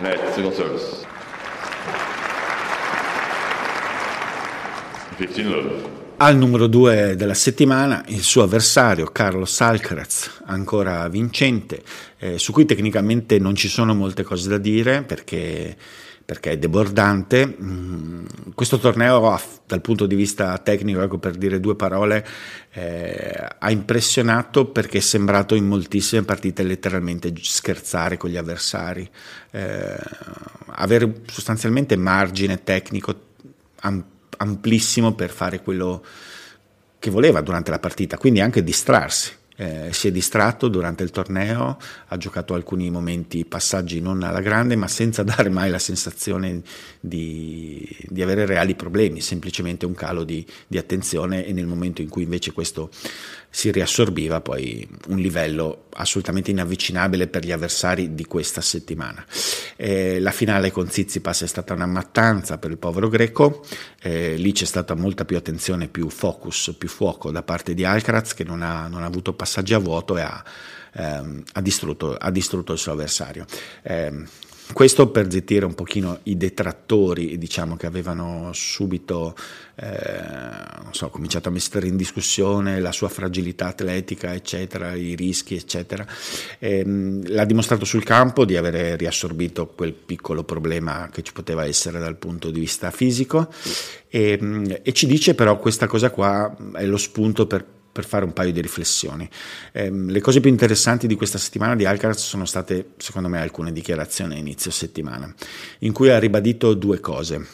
Net, 0.00 0.32
service. 0.54 1.06
15 5.16 5.42
love. 5.42 5.96
Al 6.20 6.36
numero 6.36 6.66
2 6.66 7.14
della 7.14 7.34
settimana 7.34 8.04
il 8.08 8.22
suo 8.22 8.42
avversario 8.42 9.06
Carlos 9.06 9.60
Alcaraz, 9.60 10.42
ancora 10.46 11.08
vincente, 11.08 11.82
eh, 12.18 12.38
su 12.38 12.50
cui 12.50 12.64
tecnicamente 12.64 13.38
non 13.38 13.54
ci 13.54 13.68
sono 13.68 13.94
molte 13.94 14.24
cose 14.24 14.48
da 14.48 14.58
dire 14.58 15.02
perché 15.02 15.76
perché 16.28 16.50
è 16.50 16.58
debordante. 16.58 17.56
Mm, 17.58 18.26
questo 18.54 18.78
torneo, 18.78 19.40
dal 19.64 19.80
punto 19.80 20.04
di 20.04 20.14
vista 20.14 20.58
tecnico, 20.58 21.00
ecco, 21.00 21.16
per 21.16 21.36
dire 21.36 21.58
due 21.58 21.74
parole, 21.74 22.22
eh, 22.72 23.48
ha 23.58 23.70
impressionato 23.70 24.66
perché 24.66 24.98
è 24.98 25.00
sembrato 25.00 25.54
in 25.54 25.64
moltissime 25.64 26.24
partite 26.24 26.62
letteralmente 26.64 27.32
scherzare 27.40 28.18
con 28.18 28.28
gli 28.28 28.36
avversari, 28.36 29.08
eh, 29.52 29.96
avere 30.66 31.22
sostanzialmente 31.32 31.96
margine 31.96 32.62
tecnico 32.62 33.14
amplissimo 34.36 35.14
per 35.14 35.30
fare 35.30 35.62
quello 35.62 36.04
che 36.98 37.08
voleva 37.08 37.40
durante 37.40 37.70
la 37.70 37.78
partita, 37.78 38.18
quindi 38.18 38.42
anche 38.42 38.62
distrarsi 38.62 39.37
eh, 39.60 39.88
si 39.92 40.06
è 40.06 40.12
distratto 40.12 40.68
durante 40.68 41.02
il 41.02 41.10
torneo, 41.10 41.78
ha 42.06 42.16
giocato 42.16 42.54
alcuni 42.54 42.90
momenti, 42.90 43.44
passaggi 43.44 44.00
non 44.00 44.22
alla 44.22 44.40
grande, 44.40 44.76
ma 44.76 44.86
senza 44.86 45.24
dare 45.24 45.48
mai 45.48 45.68
la 45.68 45.80
sensazione 45.80 46.62
di, 47.00 47.84
di 48.08 48.22
avere 48.22 48.46
reali 48.46 48.76
problemi, 48.76 49.20
semplicemente 49.20 49.84
un 49.84 49.94
calo 49.94 50.22
di, 50.22 50.46
di, 50.66 50.78
attenzione 50.78 51.44
e 51.44 51.52
nel 51.52 51.66
momento 51.66 52.02
in 52.02 52.08
cui 52.08 52.22
invece 52.22 52.52
questo 52.52 52.90
si 53.50 53.72
riassorbiva 53.72 54.40
poi 54.40 54.86
un 55.08 55.18
livello 55.18 55.86
assolutamente 55.94 56.50
inavvicinabile 56.50 57.26
per 57.26 57.44
gli 57.44 57.52
avversari 57.52 58.14
di 58.14 58.24
questa 58.24 58.60
settimana. 58.60 59.24
Eh, 59.76 60.20
la 60.20 60.30
finale 60.30 60.70
con 60.70 60.86
Tsitsipas 60.86 61.42
è 61.42 61.46
stata 61.46 61.74
una 61.74 61.86
mattanza 61.86 62.58
per 62.58 62.70
il 62.70 62.78
povero 62.78 63.08
greco, 63.08 63.64
eh, 64.00 64.36
lì 64.36 64.52
c'è 64.52 64.64
stata 64.64 64.94
molta 64.94 65.24
più 65.24 65.36
attenzione, 65.36 65.88
più 65.88 66.08
focus, 66.08 66.74
più 66.78 66.88
fuoco 66.88 67.30
da 67.30 67.42
parte 67.42 67.74
di 67.74 67.84
Alcaraz 67.84 68.34
che 68.34 68.44
non 68.44 68.62
ha, 68.62 68.86
non 68.86 69.02
ha 69.02 69.06
avuto 69.06 69.32
passaggi 69.32 69.74
a 69.74 69.78
vuoto 69.78 70.16
e 70.16 70.20
ha, 70.20 70.44
ehm, 70.94 71.42
ha, 71.52 71.60
distrutto, 71.60 72.14
ha 72.14 72.30
distrutto, 72.30 72.72
il 72.72 72.78
suo 72.78 72.92
avversario. 72.92 73.46
Eh, 73.82 74.24
questo 74.72 75.10
per 75.10 75.30
zittire 75.30 75.64
un 75.64 75.74
pochino 75.74 76.20
i 76.24 76.36
detrattori, 76.36 77.38
diciamo, 77.38 77.76
che 77.76 77.86
avevano 77.86 78.50
subito 78.52 79.34
eh, 79.76 80.88
so, 80.90 81.08
cominciato 81.08 81.48
a 81.48 81.52
mettere 81.52 81.86
in 81.86 81.96
discussione 81.96 82.80
la 82.80 82.92
sua 82.92 83.08
fragilità 83.08 83.68
atletica, 83.68 84.34
eccetera, 84.34 84.94
i 84.94 85.14
rischi, 85.14 85.54
eccetera. 85.54 86.06
E, 86.58 86.80
ehm, 86.80 87.32
l'ha 87.32 87.44
dimostrato 87.44 87.84
sul 87.84 88.04
campo 88.04 88.44
di 88.44 88.56
avere 88.56 88.96
riassorbito 88.96 89.68
quel 89.68 89.92
piccolo 89.92 90.44
problema 90.44 91.08
che 91.10 91.22
ci 91.22 91.32
poteva 91.32 91.64
essere 91.64 91.98
dal 91.98 92.16
punto 92.16 92.50
di 92.50 92.60
vista 92.60 92.90
fisico 92.90 93.48
e, 94.08 94.80
e 94.82 94.92
ci 94.92 95.06
dice 95.06 95.34
però 95.34 95.58
questa 95.58 95.86
cosa 95.86 96.10
qua 96.10 96.54
è 96.74 96.84
lo 96.84 96.96
spunto 96.96 97.46
per 97.46 97.64
per 97.98 98.06
fare 98.06 98.24
un 98.24 98.32
paio 98.32 98.52
di 98.52 98.60
riflessioni. 98.60 99.28
Eh, 99.72 99.90
le 99.90 100.20
cose 100.20 100.38
più 100.38 100.48
interessanti 100.48 101.08
di 101.08 101.16
questa 101.16 101.36
settimana 101.36 101.74
di 101.74 101.84
Alcaraz 101.84 102.18
sono 102.18 102.44
state, 102.44 102.90
secondo 102.96 103.28
me, 103.28 103.40
alcune 103.40 103.72
dichiarazioni 103.72 104.36
a 104.36 104.38
inizio 104.38 104.70
settimana, 104.70 105.34
in 105.80 105.92
cui 105.92 106.08
ha 106.08 106.18
ribadito 106.20 106.74
due 106.74 107.00
cose. 107.00 107.44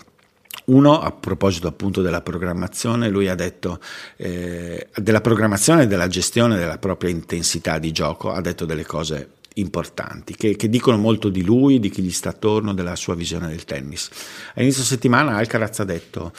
Uno, 0.67 1.01
a 1.01 1.13
proposito 1.13 1.67
appunto 1.67 2.03
della 2.03 2.21
programmazione, 2.21 3.09
lui 3.09 3.29
ha 3.29 3.35
detto 3.35 3.81
eh, 4.17 4.89
della 4.95 5.23
programmazione 5.23 5.85
e 5.85 5.87
della 5.87 6.09
gestione 6.09 6.59
della 6.59 6.77
propria 6.77 7.09
intensità 7.09 7.79
di 7.79 7.91
gioco, 7.91 8.31
ha 8.31 8.43
detto 8.43 8.67
delle 8.67 8.85
cose 8.85 9.31
importanti 9.55 10.35
che, 10.35 10.57
che, 10.57 10.69
dicono 10.69 10.99
molto 10.99 11.31
di 11.31 11.43
lui, 11.43 11.81
di 11.81 11.89
chi 11.89 12.03
gli 12.03 12.11
sta 12.11 12.31
attorno, 12.31 12.75
della 12.75 12.97
sua 12.97 13.15
visione 13.15 13.49
del 13.49 13.65
tennis. 13.65 14.11
A 14.57 14.61
inizio 14.61 14.83
settimana 14.83 15.37
Alcaraz 15.37 15.81
ha 15.81 15.85
detto 15.85 16.33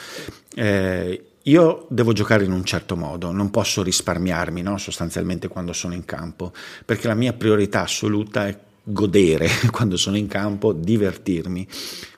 eh, 0.54 1.22
io 1.46 1.86
devo 1.90 2.12
giocare 2.12 2.44
in 2.44 2.52
un 2.52 2.64
certo 2.64 2.96
modo, 2.96 3.30
non 3.30 3.50
posso 3.50 3.82
risparmiarmi 3.82 4.62
no? 4.62 4.78
sostanzialmente 4.78 5.48
quando 5.48 5.72
sono 5.72 5.94
in 5.94 6.04
campo, 6.04 6.52
perché 6.84 7.06
la 7.06 7.14
mia 7.14 7.32
priorità 7.32 7.82
assoluta 7.82 8.48
è 8.48 8.58
godere 8.82 9.48
quando 9.70 9.96
sono 9.96 10.16
in 10.16 10.26
campo, 10.26 10.72
divertirmi. 10.72 11.66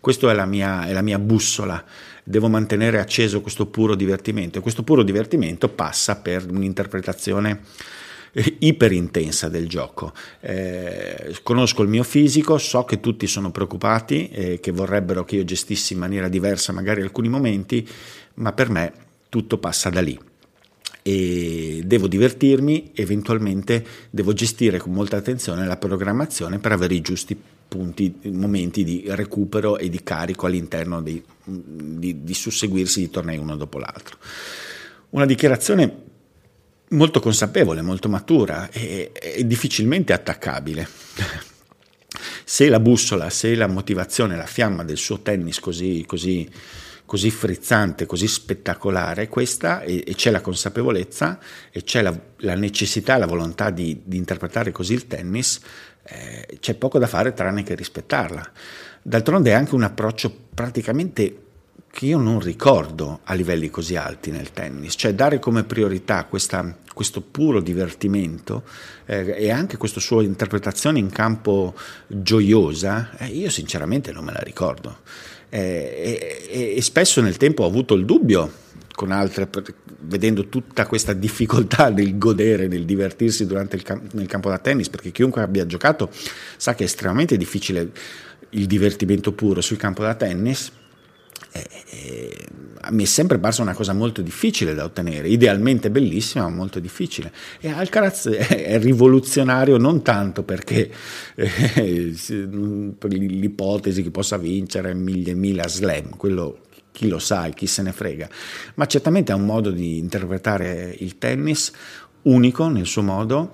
Questa 0.00 0.30
è 0.30 0.34
la 0.34 0.46
mia, 0.46 0.86
è 0.86 0.92
la 0.92 1.02
mia 1.02 1.18
bussola. 1.18 1.82
Devo 2.24 2.48
mantenere 2.48 3.00
acceso 3.00 3.40
questo 3.40 3.66
puro 3.66 3.94
divertimento 3.94 4.58
e 4.58 4.62
questo 4.62 4.82
puro 4.82 5.02
divertimento 5.02 5.68
passa 5.68 6.16
per 6.16 6.46
un'interpretazione 6.50 7.60
eh, 8.32 8.56
iperintensa 8.60 9.48
del 9.48 9.68
gioco. 9.68 10.12
Eh, 10.40 11.36
conosco 11.42 11.82
il 11.82 11.88
mio 11.88 12.02
fisico, 12.02 12.56
so 12.56 12.84
che 12.84 13.00
tutti 13.00 13.26
sono 13.26 13.50
preoccupati 13.50 14.28
e 14.28 14.60
che 14.60 14.72
vorrebbero 14.72 15.24
che 15.24 15.36
io 15.36 15.44
gestissi 15.44 15.92
in 15.92 15.98
maniera 15.98 16.28
diversa 16.28 16.72
magari 16.72 17.02
alcuni 17.02 17.28
momenti, 17.28 17.86
ma 18.34 18.52
per 18.52 18.70
me 18.70 18.92
tutto 19.28 19.58
passa 19.58 19.90
da 19.90 20.00
lì 20.00 20.18
e 21.08 21.80
devo 21.86 22.06
divertirmi, 22.06 22.90
eventualmente 22.92 23.82
devo 24.10 24.34
gestire 24.34 24.78
con 24.78 24.92
molta 24.92 25.16
attenzione 25.16 25.66
la 25.66 25.78
programmazione 25.78 26.58
per 26.58 26.72
avere 26.72 26.94
i 26.94 27.00
giusti 27.00 27.34
punti, 27.68 28.14
momenti 28.24 28.84
di 28.84 29.04
recupero 29.06 29.78
e 29.78 29.88
di 29.88 30.02
carico 30.02 30.44
all'interno 30.44 31.00
di, 31.00 31.22
di, 31.44 32.24
di 32.24 32.34
susseguirsi 32.34 33.00
di 33.00 33.08
tornei 33.08 33.38
uno 33.38 33.56
dopo 33.56 33.78
l'altro. 33.78 34.18
Una 35.10 35.24
dichiarazione 35.24 36.02
molto 36.90 37.20
consapevole, 37.20 37.80
molto 37.80 38.10
matura 38.10 38.68
e, 38.70 39.10
e 39.14 39.46
difficilmente 39.46 40.12
attaccabile. 40.12 40.86
Se 42.44 42.68
la 42.68 42.80
bussola, 42.80 43.28
se 43.28 43.54
la 43.54 43.66
motivazione, 43.66 44.34
la 44.34 44.46
fiamma 44.46 44.82
del 44.82 44.96
suo 44.96 45.20
tennis 45.20 45.60
così, 45.60 46.04
così 46.06 46.48
così 47.08 47.30
frizzante, 47.30 48.04
così 48.04 48.28
spettacolare 48.28 49.28
questa 49.28 49.80
e, 49.80 50.04
e 50.06 50.14
c'è 50.14 50.30
la 50.30 50.42
consapevolezza 50.42 51.38
e 51.70 51.82
c'è 51.82 52.02
la, 52.02 52.14
la 52.40 52.54
necessità, 52.54 53.16
la 53.16 53.24
volontà 53.24 53.70
di, 53.70 54.02
di, 54.04 54.18
interpretare 54.18 54.72
così 54.72 54.92
il 54.92 55.06
tennis, 55.06 55.58
eh, 56.02 56.58
c'è 56.60 56.74
poco 56.74 56.98
da 56.98 57.06
fare 57.06 57.32
tranne 57.32 57.62
che 57.62 57.74
rispettarla. 57.74 58.50
D'altronde 59.00 59.50
è 59.50 59.54
anche 59.54 59.74
un 59.74 59.84
approccio 59.84 60.30
praticamente 60.52 61.44
che 61.90 62.04
io 62.04 62.18
non 62.18 62.40
ricordo 62.40 63.20
a 63.24 63.32
livelli 63.32 63.70
così 63.70 63.96
alti 63.96 64.30
nel 64.30 64.52
tennis, 64.52 64.92
cioè 64.94 65.14
dare 65.14 65.38
come 65.38 65.64
priorità 65.64 66.24
questa, 66.24 66.76
questo 66.92 67.22
puro 67.22 67.62
divertimento 67.62 68.64
eh, 69.06 69.34
e 69.34 69.50
anche 69.50 69.78
questa 69.78 69.98
sua 69.98 70.22
interpretazione 70.22 70.98
in 70.98 71.08
campo 71.08 71.74
gioiosa, 72.06 73.16
eh, 73.16 73.28
io 73.28 73.48
sinceramente 73.48 74.12
non 74.12 74.24
me 74.24 74.32
la 74.32 74.42
ricordo. 74.42 74.98
Eh, 75.50 76.46
e, 76.50 76.74
e, 76.76 76.82
spesso 76.82 77.20
nel 77.20 77.36
tempo 77.36 77.62
ho 77.62 77.66
avuto 77.66 77.94
il 77.94 78.04
dubbio 78.04 78.66
con 78.94 79.12
altre, 79.12 79.48
vedendo 80.00 80.48
tutta 80.48 80.86
questa 80.86 81.12
difficoltà 81.12 81.90
del 81.90 82.18
godere, 82.18 82.68
del 82.68 82.84
divertirsi 82.84 83.46
durante 83.46 83.76
il 83.76 83.82
cam- 83.82 84.08
nel 84.12 84.26
campo 84.26 84.48
da 84.48 84.58
tennis, 84.58 84.88
perché 84.88 85.12
chiunque 85.12 85.40
abbia 85.40 85.66
giocato 85.66 86.10
sa 86.56 86.74
che 86.74 86.82
è 86.82 86.86
estremamente 86.86 87.36
difficile 87.36 87.90
il 88.50 88.66
divertimento 88.66 89.32
puro 89.32 89.60
sul 89.60 89.76
campo 89.76 90.02
da 90.02 90.14
tennis. 90.14 90.72
E, 91.58 91.84
e, 91.90 92.46
mi 92.90 93.02
è 93.02 93.06
sempre 93.06 93.38
parsa 93.38 93.62
una 93.62 93.74
cosa 93.74 93.92
molto 93.92 94.22
difficile 94.22 94.74
da 94.74 94.84
ottenere, 94.84 95.28
idealmente 95.28 95.90
bellissima, 95.90 96.48
ma 96.48 96.54
molto 96.54 96.78
difficile. 96.80 97.32
E 97.60 97.70
Alcaraz 97.70 98.28
è 98.28 98.78
rivoluzionario 98.78 99.76
non 99.76 100.02
tanto 100.02 100.42
perché 100.42 100.90
eh, 101.34 102.14
per 102.98 103.12
l'ipotesi 103.12 104.02
che 104.02 104.10
possa 104.10 104.36
vincere 104.36 104.94
mille 104.94 105.34
mila 105.34 105.66
slam, 105.68 106.16
quello 106.16 106.60
chi 106.92 107.08
lo 107.08 107.18
sa 107.18 107.46
e 107.46 107.54
chi 107.54 107.66
se 107.66 107.82
ne 107.82 107.92
frega, 107.92 108.28
ma 108.74 108.86
certamente 108.86 109.32
ha 109.32 109.36
un 109.36 109.44
modo 109.44 109.70
di 109.70 109.98
interpretare 109.98 110.94
il 110.98 111.18
tennis 111.18 111.70
unico 112.22 112.68
nel 112.68 112.86
suo 112.86 113.02
modo 113.02 113.52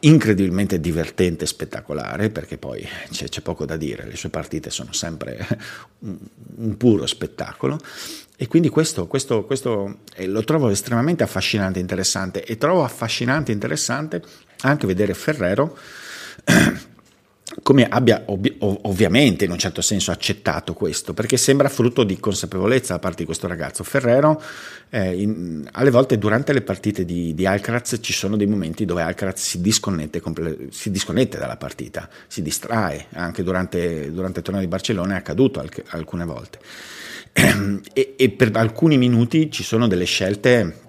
incredibilmente 0.00 0.80
divertente 0.80 1.44
e 1.44 1.46
spettacolare 1.46 2.30
perché 2.30 2.58
poi 2.58 2.86
c'è, 3.10 3.28
c'è, 3.28 3.40
poco 3.40 3.64
da 3.64 3.76
dire, 3.76 4.06
le 4.06 4.16
sue 4.16 4.30
partite 4.30 4.70
sono 4.70 4.92
sempre 4.92 5.46
un, 6.00 6.18
un 6.56 6.76
puro 6.76 7.06
spettacolo. 7.06 7.78
E 8.36 8.46
quindi 8.46 8.70
questo, 8.70 9.06
questo, 9.06 9.44
questo 9.44 9.98
eh, 10.14 10.26
lo 10.26 10.42
trovo 10.44 10.70
estremamente 10.70 11.22
affascinante 11.22 11.78
e 11.78 11.82
interessante. 11.82 12.44
E 12.44 12.56
trovo 12.56 12.84
affascinante 12.84 13.50
e 13.50 13.54
interessante 13.54 14.22
anche 14.62 14.86
vedere 14.86 15.14
Ferrero 15.14 15.76
come 17.70 17.86
abbia 17.88 18.24
ov- 18.26 18.56
ovviamente 18.58 19.44
in 19.44 19.52
un 19.52 19.58
certo 19.58 19.80
senso 19.80 20.10
accettato 20.10 20.74
questo, 20.74 21.14
perché 21.14 21.36
sembra 21.36 21.68
frutto 21.68 22.02
di 22.02 22.18
consapevolezza 22.18 22.94
da 22.94 22.98
parte 22.98 23.18
di 23.18 23.26
questo 23.26 23.46
ragazzo. 23.46 23.84
Ferrero, 23.84 24.42
eh, 24.88 25.20
in, 25.20 25.68
alle 25.70 25.90
volte 25.90 26.18
durante 26.18 26.52
le 26.52 26.62
partite 26.62 27.04
di, 27.04 27.32
di, 27.32 27.46
Alcaraz 27.46 27.98
ci 28.00 28.12
sono 28.12 28.36
dei 28.36 28.48
momenti 28.48 28.84
dove 28.84 29.02
Alcaraz 29.02 29.40
si 29.40 29.60
disconnette, 29.60 30.18
comple- 30.18 30.66
si 30.70 30.90
disconnette 30.90 31.38
dalla 31.38 31.56
partita, 31.56 32.08
si 32.26 32.42
distrae, 32.42 33.06
anche 33.12 33.44
durante, 33.44 34.10
durante 34.10 34.40
il 34.40 34.44
torneo 34.44 34.64
di 34.64 34.68
Barcellona 34.68 35.14
è 35.14 35.18
accaduto 35.18 35.60
alc- 35.60 35.84
alcune 35.90 36.24
volte. 36.24 36.58
E, 37.92 38.14
e 38.16 38.30
per 38.30 38.50
alcuni 38.54 38.98
minuti 38.98 39.48
ci 39.48 39.62
sono 39.62 39.86
delle 39.86 40.04
scelte 40.04 40.88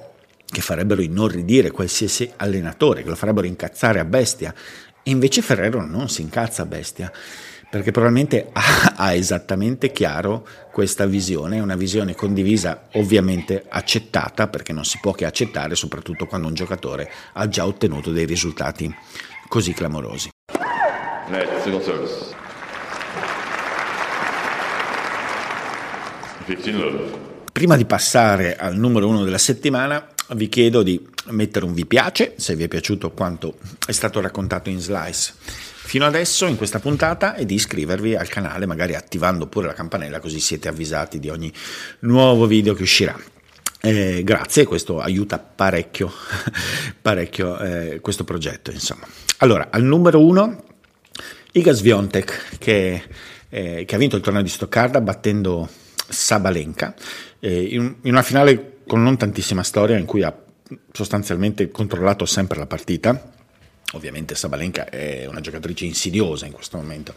che 0.52 0.62
farebbero 0.62 1.02
inorridire 1.02 1.70
qualsiasi 1.70 2.30
allenatore, 2.38 3.04
che 3.04 3.10
lo 3.10 3.16
farebbero 3.16 3.46
incazzare 3.46 4.00
a 4.00 4.06
bestia 4.06 4.54
e 5.04 5.12
invece 5.12 5.42
Ferrero 5.42 5.86
non 5.86 6.10
si 6.10 6.22
incazza 6.22 6.66
bestia, 6.66 7.12
perché 7.70 7.92
probabilmente 7.92 8.50
ha, 8.54 8.94
ha 8.96 9.14
esattamente 9.14 9.92
chiaro 9.92 10.48
questa 10.72 11.06
visione, 11.06 11.60
una 11.60 11.76
visione 11.76 12.16
condivisa, 12.16 12.88
ovviamente 12.94 13.66
accettata, 13.68 14.48
perché 14.48 14.74
non 14.74 14.86
si 14.86 15.00
può 15.02 15.14
che 15.14 15.26
accettare, 15.26 15.76
soprattutto 15.76 16.26
quando 16.26 16.48
un 16.48 16.54
giocatore 16.54 17.12
ha 17.34 17.48
già 17.48 17.66
ottenuto 17.66 18.12
dei 18.12 18.26
risultati 18.26 18.94
così 19.48 19.74
clamorosi. 19.74 20.30
Net, 21.30 21.62
single 21.62 21.84
service. 21.84 22.40
15 26.46 26.72
love. 26.74 27.30
Prima 27.52 27.76
di 27.76 27.86
passare 27.86 28.56
al 28.56 28.76
numero 28.76 29.08
uno 29.08 29.24
della 29.24 29.38
settimana, 29.38 30.08
vi 30.36 30.50
chiedo 30.50 30.84
di 30.84 31.06
mettere 31.26 31.66
un 31.66 31.74
vi 31.74 31.86
piace 31.86 32.34
se 32.38 32.56
vi 32.56 32.64
è 32.64 32.68
piaciuto 32.68 33.12
quanto 33.12 33.58
è 33.86 33.92
stato 33.92 34.22
raccontato 34.22 34.70
in 34.70 34.80
Slice 34.80 35.34
fino 35.92 36.06
adesso 36.06 36.46
in 36.46 36.56
questa 36.56 36.80
puntata 36.80 37.36
e 37.36 37.46
di 37.46 37.56
iscrivervi 37.56 38.16
al 38.16 38.30
canale, 38.30 38.66
magari 38.66 38.96
attivando 38.96 39.48
pure 39.48 39.68
la 39.68 39.74
campanella 39.74 40.22
così 40.22 40.40
siete 40.40 40.70
avvisati 40.70 41.20
di 41.20 41.28
ogni 41.28 41.52
nuovo 42.00 42.46
video 42.46 42.74
che 42.74 42.84
uscirà. 42.84 43.20
Eh, 43.82 44.22
grazie, 44.24 44.64
questo 44.66 45.02
aiuta 45.02 45.38
parecchio, 45.38 46.10
parecchio 47.02 47.60
eh, 47.60 48.00
questo 48.00 48.24
progetto. 48.24 48.72
Insomma. 48.72 49.06
Allora, 49.40 49.68
al 49.70 49.84
numero 49.84 50.26
uno, 50.26 50.64
Iga 51.52 51.74
Sviontek, 51.74 52.58
che, 52.58 53.04
eh, 53.50 53.84
che 53.86 53.96
ha 53.96 53.98
vinto 53.98 54.16
il 54.16 54.22
torneo 54.22 54.44
di 54.44 54.50
Stoccarda 54.50 55.02
battendo 55.02 55.68
Sabalenka 56.08 56.94
eh, 57.40 57.64
in, 57.64 57.96
in 58.04 58.12
una 58.12 58.22
finale 58.22 58.71
con 58.92 59.04
non 59.04 59.16
tantissima 59.16 59.64
storia 59.64 59.98
in 59.98 60.04
cui 60.04 60.22
ha 60.22 60.36
sostanzialmente 60.92 61.72
controllato 61.72 62.26
sempre 62.26 62.60
la 62.60 62.66
partita. 62.66 63.32
Ovviamente 63.94 64.36
Sabalenka 64.36 64.90
è 64.90 65.26
una 65.28 65.40
giocatrice 65.40 65.86
insidiosa 65.86 66.46
in 66.46 66.52
questo 66.52 66.76
momento, 66.76 67.14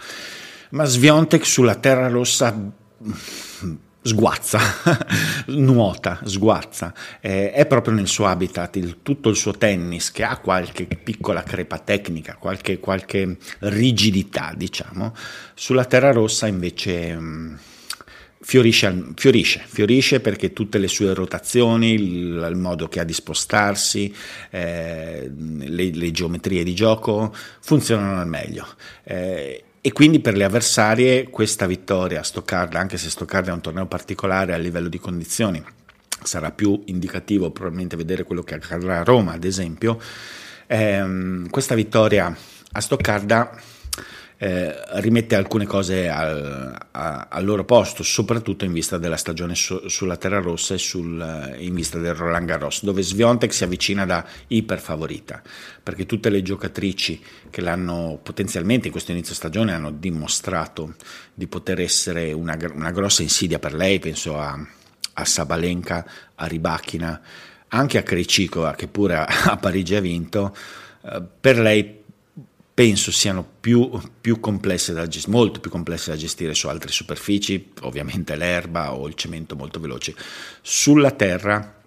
ma 0.70 0.84
Sviontek 0.84 1.44
sulla 1.44 1.74
terra 1.74 2.06
rossa 2.06 2.52
mm, 2.54 3.74
sguazza, 4.02 4.60
nuota, 5.46 6.20
sguazza, 6.22 6.94
eh, 7.20 7.50
è 7.50 7.66
proprio 7.66 7.92
nel 7.92 8.06
suo 8.06 8.26
habitat, 8.26 8.76
il, 8.76 8.98
tutto 9.02 9.28
il 9.28 9.34
suo 9.34 9.50
tennis 9.50 10.12
che 10.12 10.22
ha 10.22 10.38
qualche 10.38 10.84
piccola 10.84 11.42
crepa 11.42 11.80
tecnica, 11.80 12.36
qualche, 12.36 12.78
qualche 12.78 13.36
rigidità, 13.58 14.52
diciamo, 14.56 15.12
sulla 15.54 15.86
terra 15.86 16.12
rossa 16.12 16.46
invece... 16.46 17.16
Mh, 17.16 17.20
mm, 17.20 17.54
Fiorisce, 18.46 19.06
fiorisce, 19.14 19.64
fiorisce, 19.66 20.20
perché 20.20 20.52
tutte 20.52 20.76
le 20.76 20.86
sue 20.86 21.14
rotazioni, 21.14 21.94
il, 21.94 22.46
il 22.50 22.56
modo 22.56 22.88
che 22.88 23.00
ha 23.00 23.04
di 23.04 23.14
spostarsi, 23.14 24.14
eh, 24.50 25.30
le, 25.34 25.90
le, 25.90 26.10
geometrie 26.10 26.62
di 26.62 26.74
gioco 26.74 27.34
funzionano 27.60 28.20
al 28.20 28.28
meglio. 28.28 28.66
Eh, 29.02 29.64
e 29.80 29.92
quindi 29.92 30.20
per 30.20 30.36
le 30.36 30.44
avversarie 30.44 31.30
questa 31.30 31.66
vittoria 31.66 32.20
a 32.20 32.22
Stoccarda, 32.22 32.78
anche 32.78 32.98
se 32.98 33.08
Stoccarda 33.08 33.50
è 33.50 33.54
un 33.54 33.62
torneo 33.62 33.86
particolare 33.86 34.52
a 34.52 34.58
livello 34.58 34.88
di 34.88 34.98
condizioni, 34.98 35.64
sarà 36.22 36.50
più 36.50 36.82
indicativo 36.84 37.50
probabilmente 37.50 37.96
vedere 37.96 38.24
quello 38.24 38.42
che 38.42 38.56
accadrà 38.56 39.00
a 39.00 39.04
Roma, 39.04 39.32
ad 39.32 39.44
esempio, 39.44 39.98
ehm, 40.66 41.48
questa 41.48 41.74
vittoria 41.74 42.36
a 42.72 42.80
Stoccarda 42.80 43.58
eh, 44.36 44.74
rimette 45.00 45.36
alcune 45.36 45.64
cose 45.64 46.08
al, 46.08 46.76
a, 46.90 47.28
al, 47.30 47.44
loro 47.44 47.64
posto, 47.64 48.02
soprattutto 48.02 48.64
in 48.64 48.72
vista 48.72 48.98
della 48.98 49.16
stagione 49.16 49.54
su, 49.54 49.88
sulla 49.88 50.16
Terra 50.16 50.40
Rossa 50.40 50.74
e 50.74 50.78
sul, 50.78 51.54
in 51.58 51.74
vista 51.74 51.98
del 51.98 52.14
Roland 52.14 52.46
Garros, 52.46 52.82
dove 52.82 53.02
Sviontek 53.02 53.52
si 53.52 53.64
avvicina 53.64 54.04
da 54.04 54.24
iperfavorita, 54.48 55.40
perché 55.82 56.04
tutte 56.04 56.30
le 56.30 56.42
giocatrici 56.42 57.22
che 57.48 57.60
l'hanno 57.60 58.18
potenzialmente 58.22 58.86
in 58.86 58.92
questo 58.92 59.12
inizio 59.12 59.34
stagione 59.34 59.72
hanno 59.72 59.92
dimostrato 59.92 60.94
di 61.32 61.46
poter 61.46 61.80
essere 61.80 62.32
una, 62.32 62.56
una 62.72 62.90
grossa 62.90 63.22
insidia 63.22 63.58
per 63.58 63.74
lei, 63.74 63.98
penso 63.98 64.38
a, 64.38 64.58
a 65.14 65.24
Sabalenka, 65.24 66.06
a 66.34 66.46
Ribachina, 66.46 67.20
anche 67.68 67.98
a 67.98 68.02
Krejcikova 68.02 68.74
che 68.74 68.88
pure 68.88 69.14
a, 69.16 69.26
a 69.52 69.56
Parigi 69.56 69.94
ha 69.94 70.00
vinto, 70.00 70.56
eh, 71.02 71.22
per 71.40 71.58
lei 71.58 72.02
penso 72.74 73.12
siano 73.12 73.46
più, 73.60 73.88
più 74.20 74.40
complesse 74.40 74.92
da 74.92 75.08
molto 75.28 75.60
più 75.60 75.70
complesse 75.70 76.10
da 76.10 76.16
gestire 76.16 76.54
su 76.54 76.66
altre 76.66 76.90
superfici, 76.90 77.72
ovviamente 77.82 78.34
l'erba 78.34 78.92
o 78.92 79.06
il 79.06 79.14
cemento 79.14 79.54
molto 79.54 79.78
veloci. 79.78 80.14
Sulla 80.60 81.12
terra 81.12 81.82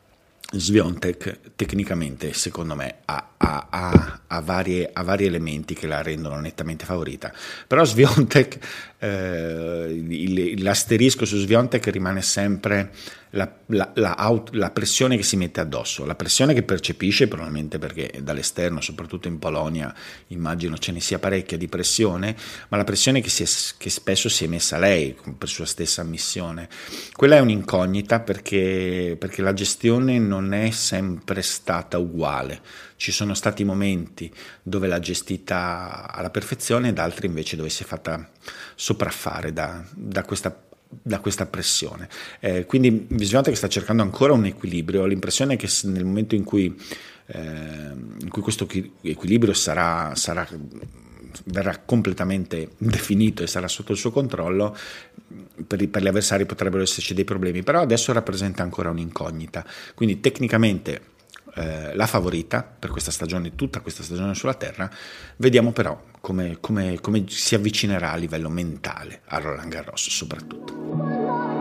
Sviontek 0.50 1.56
tecnicamente 1.58 2.32
secondo 2.32 2.74
me 2.74 3.00
ha, 3.04 3.32
ha, 3.36 3.68
ha, 3.70 4.22
ha, 4.28 4.40
vari 4.40 5.26
elementi 5.26 5.74
che 5.74 5.88
la 5.88 6.02
rendono 6.02 6.40
nettamente 6.40 6.86
favorita 6.86 7.34
però 7.68 7.84
Sviontek 7.84 8.58
eh, 8.98 10.56
l'asterisco 10.60 11.26
su 11.26 11.36
Sviontek 11.38 11.88
rimane 11.88 12.22
sempre 12.22 12.94
la, 13.38 13.50
la, 13.68 13.92
la, 13.94 14.44
la, 14.52 14.72
pressione 14.72 15.16
che 15.16 15.24
si 15.24 15.38
mette 15.38 15.62
addosso, 15.62 16.06
la 16.06 16.16
pressione 16.16 16.56
che 16.56 16.64
percepisce 16.64 17.28
probabilmente 17.28 17.78
perché 17.78 18.12
dall'esterno, 18.22 18.82
soprattutto 18.82 19.28
in 19.28 19.38
Polonia, 19.38 19.94
immagino 20.28 20.78
ce 20.78 20.92
ne 20.92 21.00
sia 21.00 21.20
parecchia 21.20 21.56
di 21.56 21.68
pressione, 21.68 22.36
ma 22.70 22.78
la 22.78 22.84
pressione 22.84 23.22
che, 23.22 23.30
è, 23.30 23.48
che 23.78 23.90
spesso 23.92 24.28
si 24.28 24.46
è 24.46 24.48
messa 24.48 24.80
lei 24.80 25.16
per 25.38 25.48
sua 25.48 25.66
stessa 25.66 26.02
ammissione. 26.02 26.68
Quella 27.14 27.36
è 27.36 27.40
un'incognita 27.40 28.20
perché, 28.22 29.16
perché 29.18 29.44
la 29.44 29.54
gestione 29.54 30.18
non 30.18 30.54
è 30.54 30.72
sempre 30.72 31.44
stata 31.44 32.00
uguale. 32.00 32.60
Ci 32.96 33.12
sono 33.12 33.36
stati 33.36 33.64
momenti 33.64 34.34
dove 34.64 34.88
l'ha 34.88 35.00
gestita 35.00 36.12
alla 36.12 36.32
perfezione 36.32 36.90
ed 36.90 36.98
altri 36.98 37.28
invece 37.28 37.56
dove 37.56 37.70
si 37.70 37.84
è 37.84 37.86
fatta 37.86 38.32
sopraffare 38.74 39.54
da, 39.54 39.84
da 39.94 40.24
questa 40.24 40.67
da 40.90 41.20
questa 41.20 41.46
pressione. 41.46 42.08
Eh, 42.40 42.66
quindi 42.66 43.06
Visionate 43.10 43.50
che 43.50 43.56
sta 43.56 43.68
cercando 43.68 44.04
ancora 44.04 44.34
un 44.34 44.46
equilibrio, 44.46 45.02
ho 45.02 45.06
l'impressione 45.06 45.56
che 45.56 45.70
nel 45.84 46.06
momento 46.06 46.36
in 46.36 46.44
cui, 46.44 46.76
eh, 47.28 47.40
in 47.40 48.30
cui 48.30 48.42
questo 48.42 48.68
equilibrio 49.02 49.54
sarà, 49.54 50.16
sarà, 50.16 50.48
verrà 51.46 51.78
completamente 51.80 52.70
definito 52.78 53.44
e 53.44 53.48
sarà 53.48 53.68
sotto 53.68 53.92
il 53.92 53.98
suo 53.98 54.12
controllo, 54.12 54.76
per, 55.66 55.88
per 55.90 56.02
gli 56.02 56.08
avversari 56.08 56.46
potrebbero 56.46 56.84
esserci 56.84 57.14
dei 57.14 57.26
problemi, 57.26 57.64
però 57.64 57.82
adesso 57.82 58.14
rappresenta 58.14 58.64
ancora 58.64 58.90
un'incognita. 58.90 59.66
Quindi 59.94 60.20
tecnicamente 60.20 61.16
eh, 61.58 61.96
la 61.96 62.08
favorita 62.08 62.64
per 62.64 62.92
questa 62.92 63.12
stagione, 63.12 63.56
tutta 63.56 63.82
questa 63.82 64.04
stagione 64.04 64.36
sulla 64.36 64.54
Terra, 64.54 64.90
vediamo 65.38 65.72
però 65.72 66.00
come, 66.22 66.58
come, 66.60 67.00
come 67.02 67.24
si 67.28 67.56
avvicinerà 67.56 68.12
a 68.12 68.16
livello 68.16 68.50
mentale 68.50 69.22
a 69.26 69.40
Roland 69.40 69.70
Garros 69.70 70.10
soprattutto. 70.10 71.57